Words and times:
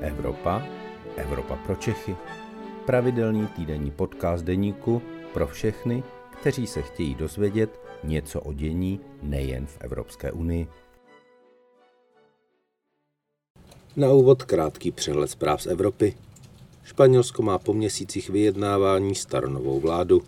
Evropa, 0.00 0.62
Evropa 1.16 1.56
pro 1.56 1.76
Čechy. 1.76 2.16
Pravidelný 2.86 3.46
týdenní 3.46 3.90
podcast 3.90 4.44
deníku 4.44 5.02
pro 5.34 5.46
všechny, 5.46 6.02
kteří 6.40 6.66
se 6.66 6.82
chtějí 6.82 7.14
dozvědět 7.14 7.80
něco 8.04 8.40
o 8.40 8.52
dění 8.52 9.00
nejen 9.22 9.66
v 9.66 9.78
Evropské 9.80 10.32
unii. 10.32 10.66
Na 13.96 14.12
úvod 14.12 14.42
krátký 14.42 14.92
přehled 14.92 15.30
zpráv 15.30 15.62
z 15.62 15.66
Evropy. 15.66 16.14
Španělsko 16.84 17.42
má 17.42 17.58
po 17.58 17.74
měsících 17.74 18.30
vyjednávání 18.30 19.14
staronovou 19.14 19.80
vládu. 19.80 20.22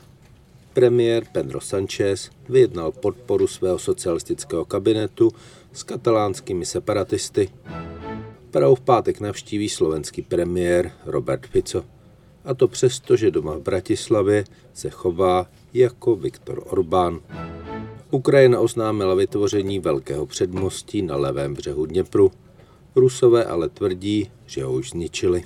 Premiér 0.73 1.25
Pedro 1.33 1.61
Sánchez 1.61 2.31
vyjednal 2.49 2.93
podporu 2.93 3.47
svého 3.47 3.79
socialistického 3.79 4.65
kabinetu 4.65 5.31
s 5.73 5.83
katalánskými 5.83 6.67
separatisty. 6.67 7.49
Prahu 8.51 8.75
v 8.75 8.81
pátek 8.81 9.21
navštíví 9.21 9.69
slovenský 9.69 10.23
premiér 10.23 10.93
Robert 11.07 11.47
Fico. 11.47 11.85
A 12.45 12.55
to 12.55 12.69
přesto, 12.69 13.17
že 13.17 13.31
doma 13.31 13.55
v 13.55 13.63
Bratislavě 13.63 14.45
se 14.73 14.91
chová 14.91 15.47
jako 15.75 16.17
Viktor 16.17 16.63
Orbán. 16.67 17.21
Ukrajina 18.11 18.61
oznámila 18.61 19.15
vytvoření 19.15 19.79
velkého 19.79 20.27
předmostí 20.27 21.03
na 21.03 21.17
levém 21.17 21.55
břehu 21.55 21.87
Dněpru. 21.87 22.33
Rusové 22.97 23.45
ale 23.45 23.69
tvrdí, 23.69 24.31
že 24.47 24.65
ho 24.65 24.73
už 24.73 24.91
zničili. 24.91 25.43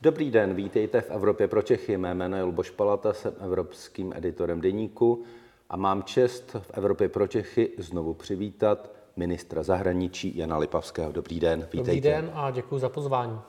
Dobrý 0.00 0.30
den, 0.30 0.54
vítejte 0.54 1.00
v 1.00 1.10
Evropě 1.10 1.48
pro 1.48 1.62
Čechy. 1.62 1.96
Mé 1.96 2.14
jméno 2.14 2.36
je 2.36 2.42
Luboš 2.42 2.70
Palata, 2.70 3.12
jsem 3.12 3.32
evropským 3.40 4.12
editorem 4.16 4.60
deníku 4.60 5.24
a 5.72 5.76
mám 5.76 6.02
čest 6.02 6.56
v 6.60 6.70
Evropě 6.74 7.08
pro 7.08 7.26
Čechy 7.26 7.70
znovu 7.78 8.14
přivítat 8.14 8.90
ministra 9.16 9.62
zahraničí 9.62 10.36
Jana 10.36 10.58
Lipavského. 10.58 11.12
Dobrý 11.12 11.40
den, 11.40 11.60
vítejte. 11.60 11.78
Dobrý 11.78 12.00
den 12.00 12.30
a 12.34 12.50
děkuji 12.50 12.78
za 12.78 12.88
pozvání. 12.88 13.40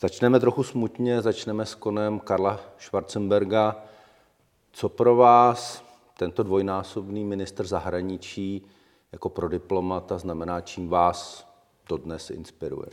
Začneme 0.00 0.40
trochu 0.40 0.62
smutně, 0.62 1.22
začneme 1.22 1.66
s 1.66 1.74
konem 1.74 2.20
Karla 2.20 2.60
Schwarzenberga. 2.78 3.84
Co 4.72 4.88
pro 4.88 5.16
vás 5.16 5.84
tento 6.18 6.42
dvojnásobný 6.42 7.24
minister 7.24 7.66
zahraničí 7.66 8.66
jako 9.12 9.28
pro 9.28 9.48
diplomata 9.48 10.18
znamená, 10.18 10.60
čím 10.60 10.88
vás 10.88 11.48
to 11.86 11.96
dnes 11.96 12.30
inspiruje? 12.30 12.86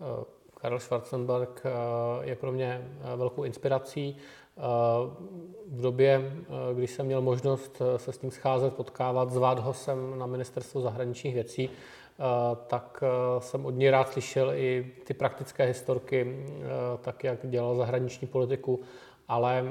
Eh, 0.00 0.24
Karl 0.54 0.78
Schwarzenberg 0.78 1.62
eh, 1.64 1.70
je 2.20 2.36
pro 2.36 2.52
mě 2.52 2.90
eh, 3.00 3.16
velkou 3.16 3.44
inspirací. 3.44 4.16
V 5.66 5.80
době, 5.80 6.32
když 6.74 6.90
jsem 6.90 7.06
měl 7.06 7.20
možnost 7.22 7.82
se 7.96 8.12
s 8.12 8.22
ním 8.22 8.30
scházet, 8.30 8.74
potkávat, 8.74 9.30
zvát 9.30 9.58
ho 9.58 9.74
sem 9.74 10.18
na 10.18 10.26
ministerstvo 10.26 10.80
zahraničních 10.80 11.34
věcí, 11.34 11.70
tak 12.66 13.04
jsem 13.38 13.66
od 13.66 13.70
něj 13.70 13.90
rád 13.90 14.08
slyšel 14.08 14.52
i 14.54 14.92
ty 15.04 15.14
praktické 15.14 15.64
historky, 15.64 16.46
tak 17.00 17.24
jak 17.24 17.50
dělal 17.50 17.76
zahraniční 17.76 18.28
politiku, 18.28 18.80
ale 19.28 19.64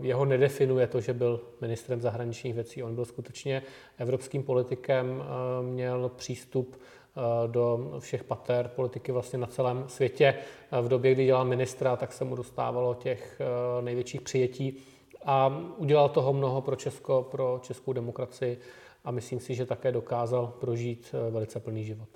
jeho 0.00 0.24
nedefinuje 0.24 0.86
to, 0.86 1.00
že 1.00 1.12
byl 1.12 1.40
ministrem 1.60 2.00
zahraničních 2.00 2.54
věcí. 2.54 2.82
On 2.82 2.94
byl 2.94 3.04
skutečně 3.04 3.62
evropským 3.98 4.42
politikem, 4.42 5.24
měl 5.62 6.08
přístup 6.16 6.76
Eh, 6.76 7.03
do 7.46 7.96
všech 7.98 8.24
pater 8.24 8.68
politiky 8.68 9.12
vlastně 9.12 9.38
na 9.38 9.46
celém 9.46 9.84
světě. 9.88 10.34
Eh, 10.72 10.80
v 10.82 10.88
době, 10.88 11.14
kdy 11.14 11.24
dělal 11.24 11.44
ministra, 11.44 11.96
tak 11.96 12.12
se 12.12 12.24
mu 12.24 12.36
dostávalo 12.36 12.94
těch 12.94 13.40
eh, 13.40 13.82
největších 13.82 14.20
přijetí 14.20 14.76
a 15.24 15.62
udělal 15.76 16.08
toho 16.08 16.32
mnoho 16.32 16.60
pro 16.60 16.76
Česko, 16.76 17.28
pro 17.30 17.60
českou 17.62 17.92
demokracii 17.92 18.58
a 19.04 19.10
myslím 19.10 19.40
si, 19.40 19.54
že 19.54 19.66
také 19.66 19.92
dokázal 19.92 20.46
prožít 20.60 21.14
velice 21.30 21.60
plný 21.60 21.84
život. 21.84 22.08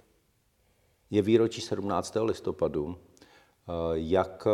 Je 1.10 1.22
výročí 1.22 1.60
17. 1.60 2.16
listopadu. 2.22 2.98
Jak 3.94 4.46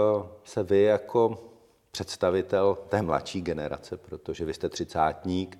se 0.44 0.62
vy 0.62 0.82
jako 0.82 1.38
představitel 1.90 2.78
té 2.88 3.02
mladší 3.02 3.42
generace, 3.42 3.96
protože 3.96 4.44
vy 4.44 4.54
jste 4.54 4.68
třicátník, 4.68 5.58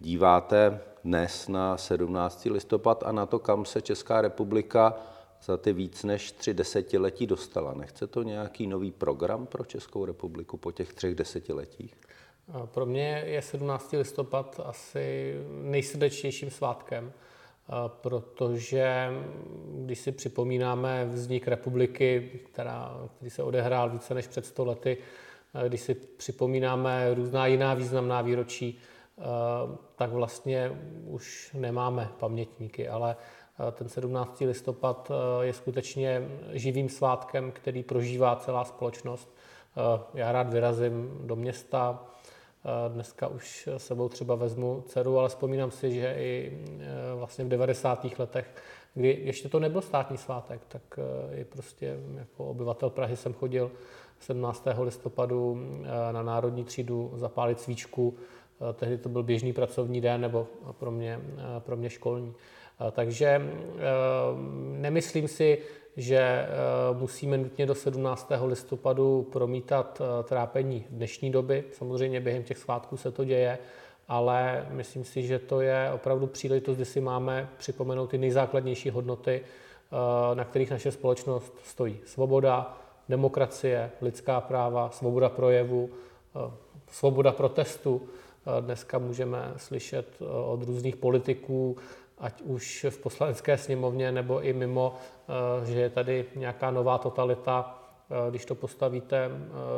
díváte 0.00 0.80
dnes 1.04 1.48
na 1.48 1.76
17. 1.76 2.44
listopad 2.44 3.02
a 3.06 3.12
na 3.12 3.26
to, 3.26 3.38
kam 3.38 3.64
se 3.64 3.82
Česká 3.82 4.20
republika 4.20 4.94
za 5.42 5.56
ty 5.56 5.72
víc 5.72 6.04
než 6.04 6.32
tři 6.32 6.54
desetiletí 6.54 7.26
dostala. 7.26 7.74
Nechce 7.74 8.06
to 8.06 8.22
nějaký 8.22 8.66
nový 8.66 8.90
program 8.90 9.46
pro 9.46 9.64
Českou 9.64 10.04
republiku 10.04 10.56
po 10.56 10.72
těch 10.72 10.92
třech 10.92 11.14
desetiletích? 11.14 11.94
Pro 12.66 12.86
mě 12.86 13.22
je 13.26 13.42
17. 13.42 13.92
listopad 13.92 14.60
asi 14.64 15.34
nejsrdečnějším 15.62 16.50
svátkem, 16.50 17.12
protože 17.86 19.10
když 19.84 19.98
si 19.98 20.12
připomínáme 20.12 21.04
vznik 21.04 21.48
republiky, 21.48 22.40
která, 22.52 23.08
který 23.16 23.30
se 23.30 23.42
odehrál 23.42 23.90
více 23.90 24.14
než 24.14 24.26
před 24.26 24.46
100 24.46 24.64
lety, 24.64 24.96
když 25.68 25.80
si 25.80 25.94
připomínáme 25.94 27.14
různá 27.14 27.46
jiná 27.46 27.74
významná 27.74 28.22
výročí, 28.22 28.78
tak 29.96 30.10
vlastně 30.12 30.72
už 31.06 31.50
nemáme 31.54 32.10
pamětníky, 32.20 32.88
ale 32.88 33.16
eh, 33.68 33.72
ten 33.72 33.88
17. 33.88 34.40
listopad 34.40 35.10
eh, 35.10 35.46
je 35.46 35.52
skutečně 35.52 36.28
živým 36.52 36.88
svátkem, 36.88 37.52
který 37.52 37.82
prožívá 37.82 38.36
celá 38.36 38.64
společnost. 38.64 39.34
Já 40.14 40.32
rád 40.32 40.52
vyrazím 40.52 41.20
do 41.22 41.36
města, 41.36 42.04
dneska 42.88 43.28
už 43.28 43.68
sebou 43.76 44.08
třeba 44.08 44.34
vezmu 44.34 44.84
dceru, 44.86 45.18
ale 45.18 45.28
vzpomínám 45.28 45.70
si, 45.70 45.94
že 45.94 46.14
i 46.18 46.58
vlastně 47.14 47.44
v 47.44 47.48
90. 47.48 48.06
letech, 48.18 48.54
kdy 48.94 49.20
ještě 49.22 49.48
to 49.48 49.60
nebyl 49.60 49.80
státní 49.80 50.18
svátek, 50.18 50.60
tak 50.68 50.98
i 51.32 51.44
prostě 51.44 51.96
jako 52.14 52.44
obyvatel 52.44 52.90
Prahy 52.90 53.16
jsem 53.16 53.34
chodil 53.34 53.70
17. 54.20 54.64
listopadu 54.80 55.66
na 56.12 56.22
Národní 56.22 56.64
třídu 56.64 57.12
zapálit 57.14 57.60
svíčku 57.60 58.14
Eh, 58.16 58.43
tehdy 58.74 58.98
to 58.98 59.08
byl 59.08 59.22
běžný 59.22 59.52
pracovní 59.52 60.00
den 60.00 60.20
nebo 60.20 60.46
pro 60.78 60.90
mě, 60.90 61.20
eh, 61.38 61.60
pro 61.60 61.76
mě 61.76 61.90
školní. 61.90 62.34
Eh, 62.80 62.90
takže 62.90 63.42
nemyslím 64.72 65.28
si, 65.28 65.58
že 65.96 66.46
musíme 66.92 67.38
nutně 67.38 67.66
do 67.66 67.74
17. 67.74 68.46
listopadu 68.46 69.28
promítat 69.32 70.02
trápení 70.24 70.86
dnešní 70.90 71.30
doby. 71.30 71.64
Samozřejmě 71.72 72.20
během 72.20 72.42
těch 72.42 72.58
svátků 72.58 72.96
se 72.96 73.10
to 73.10 73.24
děje, 73.24 73.58
ale 74.08 74.66
myslím 74.70 75.04
si, 75.04 75.22
že 75.22 75.38
to 75.38 75.60
je 75.60 75.90
opravdu 75.94 76.26
příležitost, 76.26 76.76
kdy 76.76 76.84
si 76.84 77.00
máme 77.00 77.48
připomenout 77.56 78.06
ty 78.06 78.18
nejzákladnější 78.18 78.90
hodnoty, 78.90 79.40
na 80.34 80.44
kterých 80.44 80.70
naše 80.70 80.92
společnost 80.92 81.54
stojí. 81.64 82.00
Svoboda, 82.04 82.78
demokracie, 83.08 83.90
lidská 84.02 84.40
práva, 84.40 84.90
svoboda 84.90 85.28
projevu, 85.28 85.90
svoboda 86.90 87.32
protestu, 87.32 88.02
Dneska 88.60 88.98
můžeme 88.98 89.52
slyšet 89.56 90.06
eh, 90.20 90.24
od 90.24 90.62
různých 90.62 90.96
politiků, 90.96 91.76
ať 92.18 92.42
už 92.42 92.86
v 92.90 92.98
poslanecké 92.98 93.58
sněmovně 93.58 94.12
nebo 94.12 94.40
i 94.40 94.52
mimo, 94.52 94.94
eh, 94.94 95.66
že 95.66 95.80
je 95.80 95.90
tady 95.90 96.24
nějaká 96.36 96.70
nová 96.70 96.98
totalita, 96.98 97.78
eh, 98.10 98.30
když 98.30 98.44
to 98.44 98.54
postavíte 98.54 99.30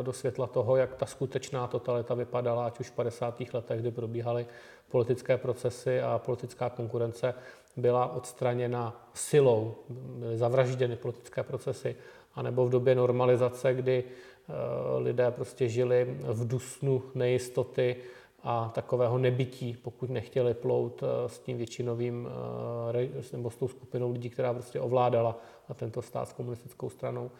do 0.02 0.12
světla 0.12 0.46
toho, 0.46 0.76
jak 0.76 0.94
ta 0.94 1.06
skutečná 1.06 1.66
totalita 1.66 2.14
vypadala, 2.14 2.66
ať 2.66 2.80
už 2.80 2.90
v 2.90 2.92
50. 2.92 3.54
letech, 3.54 3.80
kdy 3.80 3.90
probíhaly 3.90 4.46
politické 4.90 5.36
procesy 5.36 6.00
a 6.00 6.18
politická 6.18 6.70
konkurence 6.70 7.34
byla 7.76 8.12
odstraněna 8.12 9.10
silou, 9.14 9.74
byly 9.88 10.38
zavražděny 10.38 10.96
politické 10.96 11.42
procesy, 11.42 11.96
anebo 12.34 12.66
v 12.66 12.70
době 12.70 12.94
normalizace, 12.94 13.74
kdy 13.74 14.04
lidé 14.98 15.30
prostě 15.30 15.68
žili 15.68 16.16
v 16.20 16.48
dusnu 16.48 17.02
nejistoty, 17.14 17.96
a 18.42 18.70
takového 18.74 19.18
nebytí, 19.18 19.76
pokud 19.82 20.10
nechtěli 20.10 20.54
plout 20.54 21.02
eh, 21.02 21.28
s 21.28 21.38
tím 21.38 21.56
většinovým 21.56 22.28
eh, 22.94 23.32
nebo 23.32 23.50
s 23.50 23.56
tou 23.56 23.68
skupinou 23.68 24.12
lidí, 24.12 24.30
která 24.30 24.52
prostě 24.52 24.80
ovládala 24.80 25.38
tento 25.74 26.02
stát 26.02 26.28
s 26.28 26.32
komunistickou 26.32 26.90
stranou 26.90 27.30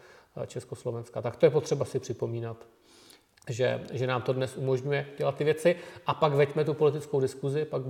eh, 0.43 0.47
Československa. 0.47 1.21
Tak 1.21 1.35
to 1.35 1.45
je 1.45 1.49
potřeba 1.49 1.85
si 1.85 1.99
připomínat. 1.99 2.67
Že, 3.49 3.83
že 3.91 4.07
nám 4.07 4.21
to 4.21 4.33
dnes 4.33 4.57
umožňuje 4.57 5.07
dělat 5.17 5.35
ty 5.35 5.43
věci. 5.43 5.75
A 6.05 6.13
pak 6.13 6.33
veďme 6.33 6.65
tu 6.65 6.73
politickou 6.73 7.19
diskuzi, 7.19 7.65
pak, 7.65 7.81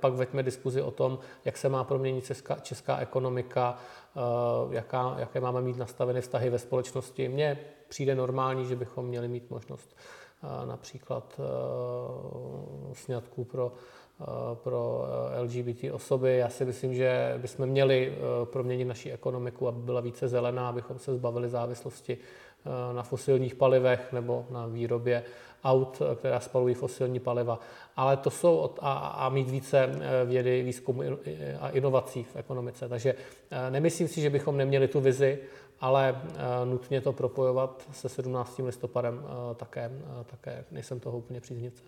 pak 0.00 0.12
veďme 0.12 0.42
diskuzi 0.42 0.82
o 0.82 0.90
tom, 0.90 1.18
jak 1.44 1.56
se 1.56 1.68
má 1.68 1.84
proměnit 1.84 2.24
česká, 2.24 2.54
česká 2.54 2.98
ekonomika, 2.98 3.78
jaká, 4.70 5.16
jaké 5.18 5.40
máme 5.40 5.60
mít 5.60 5.76
nastavené 5.76 6.20
vztahy 6.20 6.50
ve 6.50 6.58
společnosti. 6.58 7.28
Mně 7.28 7.58
přijde 7.88 8.14
normální, 8.14 8.66
že 8.66 8.76
bychom 8.76 9.06
měli 9.06 9.28
mít 9.28 9.50
možnost 9.50 9.96
například 10.64 11.40
eh, 11.40 12.94
sňatků 12.94 13.44
pro, 13.44 13.72
eh, 14.20 14.24
pro 14.54 15.04
eh, 15.34 15.40
LGBT 15.40 15.84
osoby. 15.92 16.36
Já 16.36 16.48
si 16.48 16.64
myslím, 16.64 16.94
že 16.94 17.34
bychom 17.38 17.66
měli 17.66 18.18
proměnit 18.44 18.88
naši 18.88 19.10
ekonomiku, 19.10 19.68
aby 19.68 19.78
byla 19.80 20.00
více 20.00 20.28
zelená, 20.28 20.68
abychom 20.68 20.98
se 20.98 21.14
zbavili 21.14 21.48
závislosti 21.48 22.18
na 22.92 23.02
fosilních 23.02 23.54
palivech 23.54 24.12
nebo 24.12 24.46
na 24.50 24.66
výrobě 24.66 25.24
aut, 25.64 26.02
která 26.16 26.40
spalují 26.40 26.74
fosilní 26.74 27.20
paliva. 27.20 27.58
Ale 27.96 28.16
to 28.16 28.30
jsou 28.30 28.70
a, 28.80 28.92
a 28.92 29.28
mít 29.28 29.50
více 29.50 29.90
vědy, 30.24 30.62
výzkumu 30.62 31.02
a 31.60 31.68
inovací 31.68 32.22
v 32.22 32.36
ekonomice. 32.36 32.88
Takže 32.88 33.14
nemyslím 33.70 34.08
si, 34.08 34.20
že 34.20 34.30
bychom 34.30 34.56
neměli 34.56 34.88
tu 34.88 35.00
vizi, 35.00 35.38
ale 35.82 36.22
nutně 36.64 37.00
to 37.00 37.12
propojovat 37.12 37.88
se 37.92 38.08
17. 38.08 38.58
listopadem 38.64 39.24
také, 39.56 39.90
také 40.26 40.64
nejsem 40.70 41.00
toho 41.00 41.18
úplně 41.18 41.40
příznivce. 41.40 41.82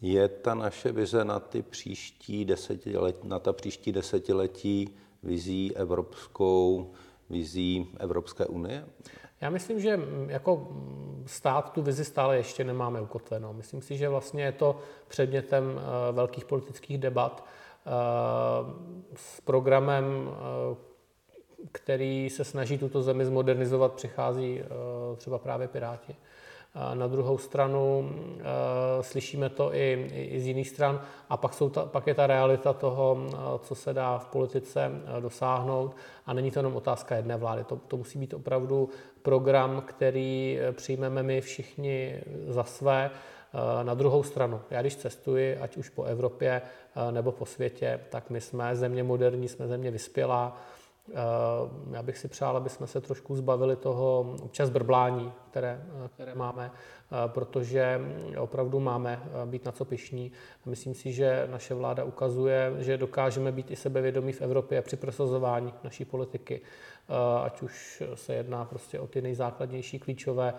Je 0.00 0.28
ta 0.28 0.54
naše 0.54 0.92
vize 0.92 1.24
na, 1.24 1.40
ty 1.40 1.62
příští 1.62 2.44
desetiletí, 2.44 3.28
na 3.28 3.38
ta 3.38 3.52
příští 3.52 3.92
desetiletí 3.92 4.96
vizí 5.22 5.76
evropskou, 5.76 6.92
vizí 7.30 7.88
Evropské 7.98 8.46
unie? 8.46 8.86
Já 9.40 9.50
myslím, 9.50 9.80
že 9.80 10.00
jako 10.26 10.68
stát 11.26 11.72
tu 11.72 11.82
vizi 11.82 12.04
stále 12.04 12.36
ještě 12.36 12.64
nemáme 12.64 13.00
ukotvenou. 13.00 13.52
Myslím 13.52 13.82
si, 13.82 13.96
že 13.96 14.08
vlastně 14.08 14.44
je 14.44 14.52
to 14.52 14.78
předmětem 15.08 15.80
eh, 15.80 16.12
velkých 16.12 16.44
politických 16.44 16.98
debat 16.98 17.44
eh, 17.86 17.90
s 19.14 19.40
programem, 19.40 20.04
eh, 20.28 20.76
který 21.72 22.30
se 22.30 22.44
snaží 22.44 22.78
tuto 22.78 23.02
zemi 23.02 23.24
zmodernizovat, 23.24 23.92
přichází 23.92 24.62
třeba 25.16 25.38
právě 25.38 25.68
Piráti. 25.68 26.16
Na 26.94 27.06
druhou 27.06 27.38
stranu 27.38 28.10
e, 29.00 29.02
slyšíme 29.02 29.48
to 29.48 29.74
i, 29.74 30.10
i 30.32 30.40
z 30.40 30.46
jiných 30.46 30.68
stran 30.68 31.00
a 31.28 31.36
pak, 31.36 31.54
jsou 31.54 31.68
ta, 31.70 31.86
pak 31.86 32.06
je 32.06 32.14
ta 32.14 32.26
realita 32.26 32.72
toho, 32.72 33.26
co 33.62 33.74
se 33.74 33.92
dá 33.92 34.18
v 34.18 34.26
politice 34.26 34.90
dosáhnout 35.20 35.96
a 36.26 36.32
není 36.32 36.50
to 36.50 36.58
jenom 36.58 36.76
otázka 36.76 37.16
jedné 37.16 37.36
vlády. 37.36 37.64
To, 37.64 37.76
to 37.76 37.96
musí 37.96 38.18
být 38.18 38.34
opravdu 38.34 38.88
program, 39.22 39.82
který 39.86 40.58
přijmeme 40.72 41.22
my 41.22 41.40
všichni 41.40 42.20
za 42.48 42.64
své. 42.64 43.10
Na 43.82 43.94
druhou 43.94 44.22
stranu, 44.22 44.60
já 44.70 44.80
když 44.80 44.96
cestuji, 44.96 45.56
ať 45.56 45.76
už 45.76 45.88
po 45.88 46.04
Evropě 46.04 46.62
nebo 47.10 47.32
po 47.32 47.46
světě, 47.46 48.00
tak 48.10 48.30
my 48.30 48.40
jsme 48.40 48.76
země 48.76 49.02
moderní, 49.02 49.48
jsme 49.48 49.66
země 49.66 49.90
vyspělá, 49.90 50.56
Eh, 50.56 50.75
já 51.90 52.02
bych 52.02 52.18
si 52.18 52.28
přál, 52.28 52.56
aby 52.56 52.70
jsme 52.70 52.86
se 52.86 53.00
trošku 53.00 53.36
zbavili 53.36 53.76
toho 53.76 54.36
občas 54.42 54.70
brblání, 54.70 55.32
které, 55.50 55.82
eh, 56.04 56.08
které 56.08 56.34
máme, 56.34 56.70
eh, 56.70 57.14
protože 57.26 58.00
opravdu 58.38 58.80
máme 58.80 59.22
být 59.44 59.64
na 59.64 59.72
co 59.72 59.84
pišní. 59.84 60.32
Myslím 60.66 60.94
si, 60.94 61.12
že 61.12 61.48
naše 61.50 61.74
vláda 61.74 62.04
ukazuje, 62.04 62.72
že 62.78 62.98
dokážeme 62.98 63.52
být 63.52 63.70
i 63.70 63.76
sebevědomí 63.76 64.32
v 64.32 64.42
Evropě 64.42 64.82
při 64.82 64.96
prosazování 64.96 65.74
naší 65.84 66.04
politiky, 66.04 66.60
ať 67.44 67.62
už 67.62 68.02
se 68.14 68.34
jedná 68.34 68.64
prostě 68.64 69.00
o 69.00 69.06
ty 69.06 69.22
nejzákladnější 69.22 69.98
klíčové 69.98 70.54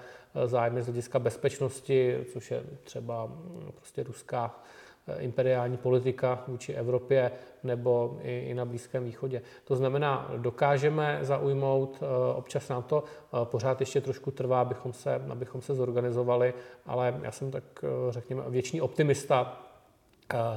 zájmy 0.45 0.81
z 0.81 0.85
hlediska 0.85 1.19
bezpečnosti, 1.19 2.25
což 2.33 2.51
je 2.51 2.63
třeba 2.83 3.25
hm, 3.25 3.71
prostě 3.75 4.03
ruská 4.03 4.55
Eh, 4.55 4.76
imperiální 5.19 5.77
politika 5.77 6.43
vůči 6.47 6.73
Evropě 6.73 7.31
nebo 7.63 8.17
i, 8.21 8.39
i 8.39 8.53
na 8.53 8.65
Blízkém 8.65 9.03
východě. 9.03 9.41
To 9.63 9.75
znamená, 9.75 10.31
dokážeme 10.37 11.19
zaujmout, 11.21 11.97
eh, 12.01 12.33
občas 12.35 12.69
nám 12.69 12.83
to 12.83 13.03
eh, 13.03 13.37
pořád 13.43 13.79
ještě 13.79 14.01
trošku 14.01 14.31
trvá, 14.31 14.61
abychom 14.61 14.93
se, 14.93 15.15
abychom 15.15 15.61
se 15.61 15.75
zorganizovali, 15.75 16.53
ale 16.85 17.19
já 17.21 17.31
jsem 17.31 17.51
tak, 17.51 17.63
řekněme, 18.09 18.43
věčný 18.47 18.81
optimista. 18.81 19.63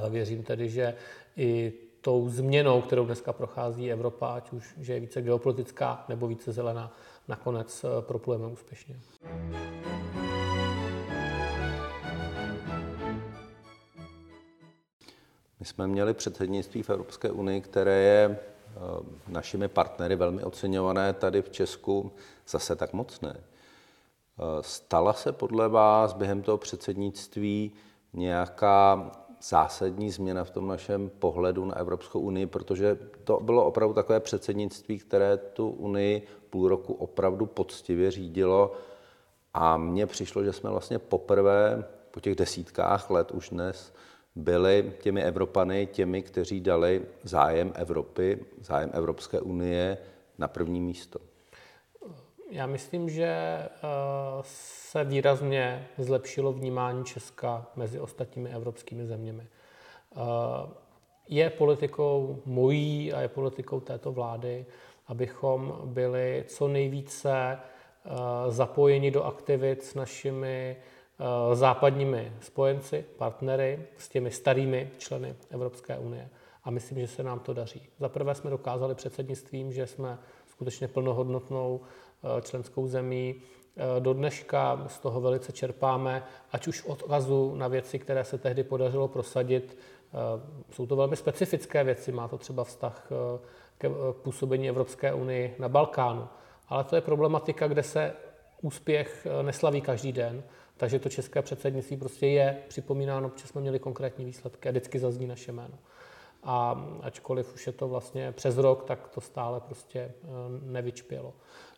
Věřím 0.09 0.43
tedy, 0.43 0.69
že 0.69 0.95
i 1.37 1.73
tou 2.01 2.29
změnou, 2.29 2.81
kterou 2.81 3.05
dneska 3.05 3.33
prochází 3.33 3.91
Evropa, 3.91 4.27
ať 4.27 4.51
už 4.51 4.75
že 4.77 4.93
je 4.93 4.99
více 4.99 5.21
geopolitická 5.21 6.05
nebo 6.09 6.27
více 6.27 6.51
zelená, 6.51 6.91
nakonec 7.27 7.85
proplujeme 8.01 8.47
úspěšně. 8.47 8.95
My 15.61 15.65
jsme 15.65 15.87
měli 15.87 16.13
předsednictví 16.13 16.83
v 16.83 16.89
Evropské 16.89 17.31
unii, 17.31 17.61
které 17.61 17.95
je 18.01 18.39
eh, 18.39 18.79
našimi 19.27 19.67
partnery 19.67 20.15
velmi 20.15 20.43
oceňované 20.43 21.13
tady 21.13 21.41
v 21.41 21.49
Česku, 21.49 22.11
zase 22.47 22.75
tak 22.75 22.93
moc 22.93 23.21
ne. 23.21 23.35
Eh, 23.37 23.43
stala 24.61 25.13
se 25.13 25.31
podle 25.31 25.69
vás 25.69 26.13
během 26.13 26.41
toho 26.41 26.57
předsednictví 26.57 27.71
nějaká 28.13 29.11
zásadní 29.41 30.11
změna 30.11 30.43
v 30.43 30.51
tom 30.51 30.67
našem 30.67 31.09
pohledu 31.09 31.65
na 31.65 31.77
Evropskou 31.77 32.19
unii, 32.19 32.45
protože 32.45 32.99
to 33.23 33.39
bylo 33.39 33.65
opravdu 33.65 33.93
takové 33.93 34.19
předsednictví, 34.19 34.99
které 34.99 35.37
tu 35.37 35.69
unii 35.69 36.27
půl 36.49 36.67
roku 36.67 36.93
opravdu 36.93 37.45
poctivě 37.45 38.11
řídilo 38.11 38.73
a 39.53 39.77
mně 39.77 40.07
přišlo, 40.07 40.43
že 40.43 40.53
jsme 40.53 40.69
vlastně 40.69 40.99
poprvé 40.99 41.85
po 42.11 42.19
těch 42.19 42.35
desítkách 42.35 43.09
let 43.09 43.31
už 43.31 43.49
dnes 43.49 43.93
byli 44.35 44.93
těmi 45.01 45.23
Evropany, 45.23 45.87
těmi, 45.87 46.21
kteří 46.21 46.61
dali 46.61 47.01
zájem 47.23 47.71
Evropy, 47.75 48.45
zájem 48.61 48.89
Evropské 48.93 49.41
unie 49.41 49.97
na 50.37 50.47
první 50.47 50.81
místo? 50.81 51.19
Já 52.51 52.65
myslím, 52.65 53.09
že 53.09 53.25
eh, 53.25 53.69
se 54.43 55.03
výrazně 55.03 55.87
zlepšilo 55.97 56.53
vnímání 56.53 57.05
Česka 57.05 57.65
mezi 57.75 57.99
ostatními 57.99 58.49
evropskými 58.49 59.05
zeměmi. 59.05 59.47
Eh, 59.47 60.19
je 61.29 61.49
politikou 61.49 62.41
mojí 62.45 63.13
a 63.13 63.21
je 63.21 63.27
politikou 63.27 63.79
této 63.79 64.11
vlády, 64.11 64.65
abychom 65.07 65.79
byli 65.85 66.43
co 66.47 66.67
nejvíce 66.67 67.57
eh, 67.57 68.09
zapojeni 68.47 69.11
do 69.11 69.23
aktivit 69.23 69.83
s 69.83 69.95
našimi 69.95 70.77
západními 71.53 72.33
spojenci, 72.41 73.05
partnery, 73.17 73.79
s 73.97 74.09
těmi 74.09 74.31
starými 74.31 74.91
členy 74.97 75.35
Evropské 75.49 75.97
unie. 75.97 76.29
A 76.63 76.71
myslím, 76.71 76.99
že 76.99 77.07
se 77.07 77.23
nám 77.23 77.39
to 77.39 77.53
daří. 77.53 77.87
Za 77.99 78.09
prvé 78.09 78.35
jsme 78.35 78.49
dokázali 78.49 78.95
předsednictvím, 78.95 79.73
že 79.73 79.87
jsme 79.87 80.19
skutečně 80.47 80.87
plnohodnotnou 80.87 81.81
eh, 81.81 82.41
členskou 82.41 82.87
zemí. 82.87 83.35
Eh, 83.77 83.99
do 83.99 84.13
dneška 84.13 84.83
z 84.87 84.99
toho 84.99 85.21
velice 85.21 85.51
čerpáme, 85.51 86.23
ať 86.51 86.67
už 86.67 86.83
odkazu 86.85 87.55
na 87.55 87.67
věci, 87.67 87.99
které 87.99 88.23
se 88.23 88.37
tehdy 88.37 88.63
podařilo 88.63 89.07
prosadit. 89.07 89.77
Jsou 90.69 90.85
to 90.85 90.95
velmi 90.95 91.15
specifické 91.15 91.83
věci, 91.83 92.11
má 92.11 92.27
to 92.27 92.37
třeba 92.37 92.63
vztah 92.63 93.07
k 93.77 93.89
působení 94.23 94.69
Evropské 94.69 95.13
unii 95.13 95.55
na 95.59 95.69
Balkánu. 95.69 96.27
Ale 96.67 96.83
to 96.83 96.95
je 96.95 97.01
problematika, 97.01 97.67
kde 97.67 97.83
se 97.83 98.13
úspěch 98.61 99.27
neslaví 99.41 99.81
každý 99.81 100.11
den. 100.11 100.43
Takže 100.81 100.99
to 100.99 101.09
české 101.09 101.41
předsednictví 101.41 101.97
prostě 101.97 102.27
je 102.27 102.57
připomínáno, 102.67 103.31
že 103.35 103.47
jsme 103.47 103.61
měli 103.61 103.79
konkrétní 103.79 104.25
výsledky 104.25 104.69
a 104.69 104.71
vždycky 104.71 104.99
zazní 104.99 105.27
naše 105.27 105.51
jméno. 105.51 105.77
A 106.43 106.85
ačkoliv 107.01 107.53
už 107.53 107.67
je 107.67 107.73
to 107.73 107.87
vlastně 107.87 108.31
přes 108.31 108.57
rok, 108.57 108.83
tak 108.83 109.07
to 109.07 109.21
stále 109.21 109.59
prostě 109.59 109.99
eh, 109.99 110.27
nevyčpělo. 110.61 111.33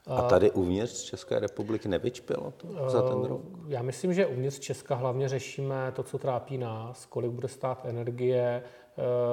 A 0.07 0.21
tady 0.21 0.51
uvnitř 0.51 1.03
České 1.03 1.39
republiky 1.39 1.87
nevyčpělo 1.87 2.53
to 2.57 2.89
za 2.89 3.01
ten 3.01 3.23
rok? 3.23 3.41
Já 3.67 3.81
myslím, 3.81 4.13
že 4.13 4.25
uvnitř 4.25 4.59
Česka 4.59 4.95
hlavně 4.95 5.29
řešíme 5.29 5.91
to, 5.95 6.03
co 6.03 6.17
trápí 6.17 6.57
nás, 6.57 7.05
kolik 7.05 7.31
bude 7.31 7.47
stát 7.47 7.85
energie, 7.85 8.63
Eh, 8.63 8.82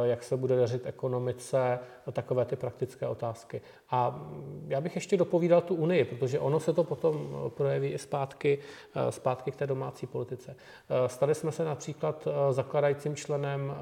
jak 0.02 0.22
se 0.22 0.36
bude 0.36 0.56
dařit 0.56 0.86
ekonomice, 0.86 1.78
takové 2.12 2.44
ty 2.44 2.56
praktické 2.56 3.06
otázky. 3.06 3.60
A 3.90 4.28
já 4.68 4.80
bych 4.80 4.94
ještě 4.94 5.16
dopovídal 5.16 5.60
tu 5.60 5.74
Unii, 5.74 6.04
protože 6.04 6.38
ono 6.38 6.60
se 6.60 6.72
to 6.72 6.84
potom 6.84 7.30
projeví 7.56 7.88
i 7.88 7.98
zpátky, 7.98 8.58
eh, 8.94 9.12
zpátky 9.12 9.50
k 9.50 9.56
té 9.56 9.66
domácí 9.66 10.06
politice. 10.06 10.56
Eh, 10.56 11.08
stali 11.08 11.34
jsme 11.34 11.52
se 11.52 11.64
například 11.64 12.28
zakladajícím 12.50 13.16
členem 13.16 13.74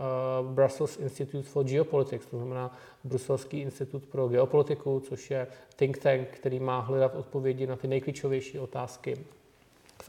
Brussels 0.42 0.98
Institute 0.98 1.48
for 1.48 1.64
Geopolitics, 1.64 2.26
to 2.26 2.36
znamená 2.36 2.76
Bruselský 3.04 3.60
institut 3.60 4.06
pro 4.06 4.28
geopolitiku, 4.28 5.00
což 5.00 5.30
je 5.30 5.46
think 5.76 5.98
tank, 5.98 6.28
který 6.28 6.60
má 6.60 6.80
hledat 6.80 7.14
odpovědi 7.14 7.66
na 7.66 7.76
ty 7.76 7.88
nejklíčovější 7.88 8.58
otázky 8.58 9.16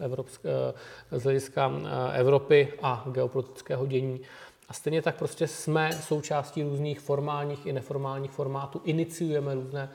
v 0.08 0.40
z 1.12 1.24
hlediska 1.24 1.72
Evropy 2.14 2.74
a 2.82 3.06
geopolitického 3.12 3.86
dění. 3.86 4.22
A 4.70 4.74
stejně 4.74 5.02
tak 5.02 5.18
prostě 5.18 5.48
jsme 5.48 5.92
součástí 5.94 6.64
různých 6.64 7.00
formálních 7.00 7.66
i 7.66 7.74
neformálních 7.74 8.32
formátů, 8.32 8.82
iniciujeme 8.84 9.56
různé, 9.56 9.90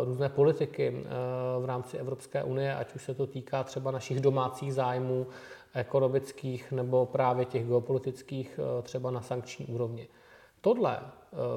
uh, 0.00 0.08
různé 0.08 0.28
politiky 0.28 0.90
uh, 0.90 1.62
v 1.62 1.64
rámci 1.64 1.96
Evropské 1.96 2.42
unie, 2.42 2.74
ať 2.74 2.94
už 2.94 3.02
se 3.02 3.14
to 3.14 3.26
týká 3.26 3.64
třeba 3.64 3.90
našich 3.90 4.20
domácích 4.20 4.74
zájmů, 4.74 5.26
ekonomických 5.74 6.72
nebo 6.72 7.06
právě 7.06 7.44
těch 7.44 7.66
geopolitických, 7.66 8.60
uh, 8.76 8.82
třeba 8.82 9.10
na 9.10 9.20
sankční 9.20 9.66
úrovni. 9.66 10.08
Tohle 10.60 11.00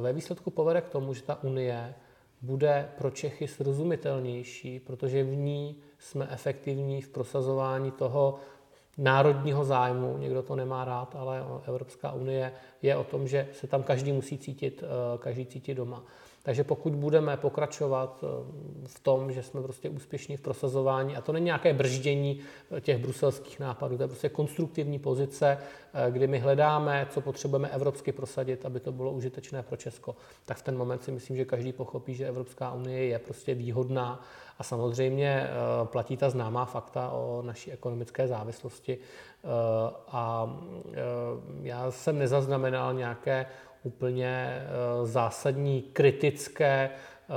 ve 0.01 0.13
výsledku 0.13 0.51
povede 0.51 0.81
k 0.81 0.89
tomu, 0.89 1.13
že 1.13 1.23
ta 1.23 1.43
unie 1.43 1.93
bude 2.41 2.89
pro 2.97 3.11
Čechy 3.11 3.47
srozumitelnější, 3.47 4.79
protože 4.79 5.23
v 5.23 5.35
ní 5.35 5.75
jsme 5.99 6.27
efektivní 6.31 7.01
v 7.01 7.09
prosazování 7.09 7.91
toho, 7.91 8.39
národního 8.97 9.63
zájmu, 9.63 10.17
někdo 10.17 10.43
to 10.43 10.55
nemá 10.55 10.85
rád, 10.85 11.15
ale 11.15 11.43
Evropská 11.67 12.11
unie 12.11 12.53
je 12.81 12.95
o 12.95 13.03
tom, 13.03 13.27
že 13.27 13.47
se 13.53 13.67
tam 13.67 13.83
každý 13.83 14.11
musí 14.11 14.37
cítit, 14.37 14.83
eh, 14.83 15.17
každý 15.17 15.45
cítit 15.45 15.75
doma. 15.75 16.03
Takže 16.43 16.63
pokud 16.63 16.95
budeme 16.95 17.37
pokračovat 17.37 18.23
v 18.85 18.99
tom, 18.99 19.31
že 19.31 19.43
jsme 19.43 19.61
prostě 19.61 19.89
úspěšní 19.89 20.37
v 20.37 20.41
prosazování, 20.41 21.15
a 21.15 21.21
to 21.21 21.31
není 21.31 21.45
nějaké 21.45 21.73
brždění 21.73 22.39
těch 22.81 22.97
bruselských 22.97 23.59
nápadů, 23.59 23.97
to 23.97 24.03
je 24.03 24.07
prostě 24.07 24.29
konstruktivní 24.29 24.99
pozice, 24.99 25.57
kdy 26.09 26.27
my 26.27 26.39
hledáme, 26.39 27.07
co 27.09 27.21
potřebujeme 27.21 27.69
evropsky 27.69 28.11
prosadit, 28.11 28.65
aby 28.65 28.79
to 28.79 28.91
bylo 28.91 29.11
užitečné 29.11 29.63
pro 29.63 29.77
Česko, 29.77 30.15
tak 30.45 30.57
v 30.57 30.61
ten 30.61 30.77
moment 30.77 31.03
si 31.03 31.11
myslím, 31.11 31.37
že 31.37 31.45
každý 31.45 31.73
pochopí, 31.73 32.13
že 32.13 32.27
Evropská 32.27 32.73
unie 32.73 33.05
je 33.05 33.19
prostě 33.19 33.53
výhodná 33.53 34.23
a 34.61 34.63
samozřejmě 34.63 35.47
platí 35.83 36.17
ta 36.17 36.29
známá 36.29 36.65
fakta 36.65 37.09
o 37.09 37.41
naší 37.45 37.71
ekonomické 37.71 38.27
závislosti. 38.27 38.97
A 40.07 40.55
já 41.61 41.91
jsem 41.91 42.19
nezaznamenal 42.19 42.93
nějaké 42.93 43.45
úplně 43.83 44.61
zásadní 45.03 45.81
kritické 45.81 46.89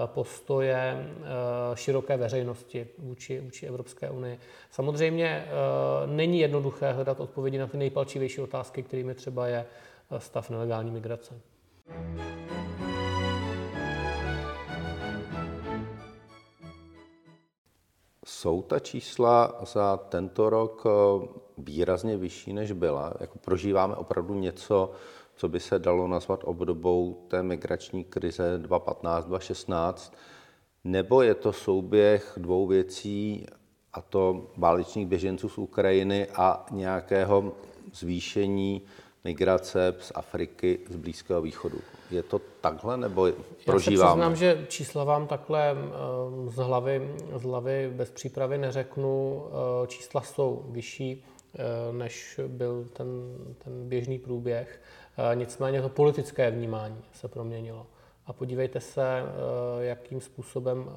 postoje 0.07 1.07
široké 1.75 2.17
veřejnosti 2.17 2.87
vůči, 2.99 3.41
vůči 3.41 3.67
Evropské 3.67 4.11
unii. 4.11 4.39
Samozřejmě 4.71 5.45
není 6.07 6.41
jednoduché 6.41 6.93
hledat 6.93 7.21
odpovědi 7.21 7.59
na 7.59 7.67
ty 7.67 7.77
nejpalčivější 7.77 8.41
otázky, 8.41 8.83
kterými 8.83 9.15
třeba 9.15 9.47
je 9.47 9.67
stav 10.19 10.51
nelegální 10.51 10.91
migrace. 10.91 11.35
Jsou 18.45 18.63
ta 18.63 18.79
čísla 18.79 19.61
za 19.73 19.97
tento 19.97 20.51
rok 20.51 20.85
eh, 20.87 21.29
výrazně 21.59 22.17
vyšší, 22.17 22.53
než 22.53 22.73
byla? 22.73 23.13
Jako 23.21 23.39
prožíváme 23.39 23.97
opravdu 23.97 24.35
něco, 24.35 24.91
co 25.37 25.49
by 25.49 25.61
se 25.61 25.79
dalo 25.79 26.09
nazvat 26.09 26.41
obdobou 26.45 27.25
té 27.29 27.43
migrační 27.43 28.05
krize 28.05 28.59
2015-2016? 28.59 30.13
Nebo 30.85 31.23
je 31.23 31.35
to 31.35 31.53
souběh 31.53 32.33
dvou 32.37 32.67
věcí, 32.67 33.47
a 33.93 34.03
to 34.03 34.51
válečných 34.57 35.07
běženců 35.07 35.49
z 35.49 35.59
Ukrajiny 35.59 36.29
a 36.35 36.67
nějakého 36.71 37.53
zvýšení 37.93 38.83
migrace 39.25 39.95
z 40.01 40.13
Afriky, 40.15 40.79
z 40.89 40.97
Blízkého 40.97 41.43
východu. 41.43 41.79
Je 42.11 42.23
to 42.23 42.41
takhle, 42.61 42.97
nebo 42.97 43.29
prožíváme? 43.65 44.23
Já 44.23 44.31
se 44.31 44.35
přiznám, 44.35 44.37
že 44.37 44.67
čísla 44.69 45.05
vám 45.05 45.27
takhle 45.27 45.71
eh, 45.71 46.51
z 46.51 46.57
hlavy, 46.57 47.11
z 47.37 47.43
hlavy 47.43 47.93
bez 47.95 48.11
přípravy 48.11 48.59
neřeknu. 48.59 49.45
Eh, 49.47 49.87
čísla 49.87 50.21
jsou 50.21 50.65
vyšší, 50.69 51.25
eh, 51.55 51.93
než 51.93 52.41
byl 52.49 52.87
ten, 52.93 53.09
ten 53.65 53.89
běžný 53.89 54.19
průběh. 54.19 54.81
Nicméně 55.35 55.83
to 55.83 55.89
politické 55.89 56.51
vnímání 56.51 57.03
se 57.13 57.29
proměnilo. 57.29 57.87
A 58.27 58.33
podívejte 58.33 58.81
se, 58.81 59.23
jakým 59.81 60.21
způsobem 60.21 60.91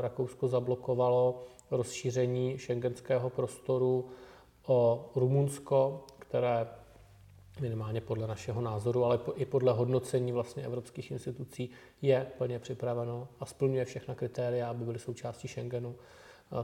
Rakousko 0.00 0.48
zablokovalo 0.48 1.44
rozšíření 1.70 2.58
šengenského 2.58 3.30
prostoru 3.30 4.08
o 4.66 5.10
Rumunsko, 5.16 6.04
které 6.18 6.66
minimálně 7.60 8.00
podle 8.00 8.26
našeho 8.26 8.60
názoru, 8.60 9.04
ale 9.04 9.18
i 9.34 9.44
podle 9.44 9.72
hodnocení 9.72 10.32
vlastně 10.32 10.64
evropských 10.64 11.10
institucí 11.10 11.70
je 12.02 12.26
plně 12.38 12.58
připraveno 12.58 13.28
a 13.40 13.46
splňuje 13.46 13.84
všechna 13.84 14.14
kritéria, 14.14 14.70
aby 14.70 14.84
byly 14.84 14.98
součástí 14.98 15.48
Schengenu. 15.48 15.94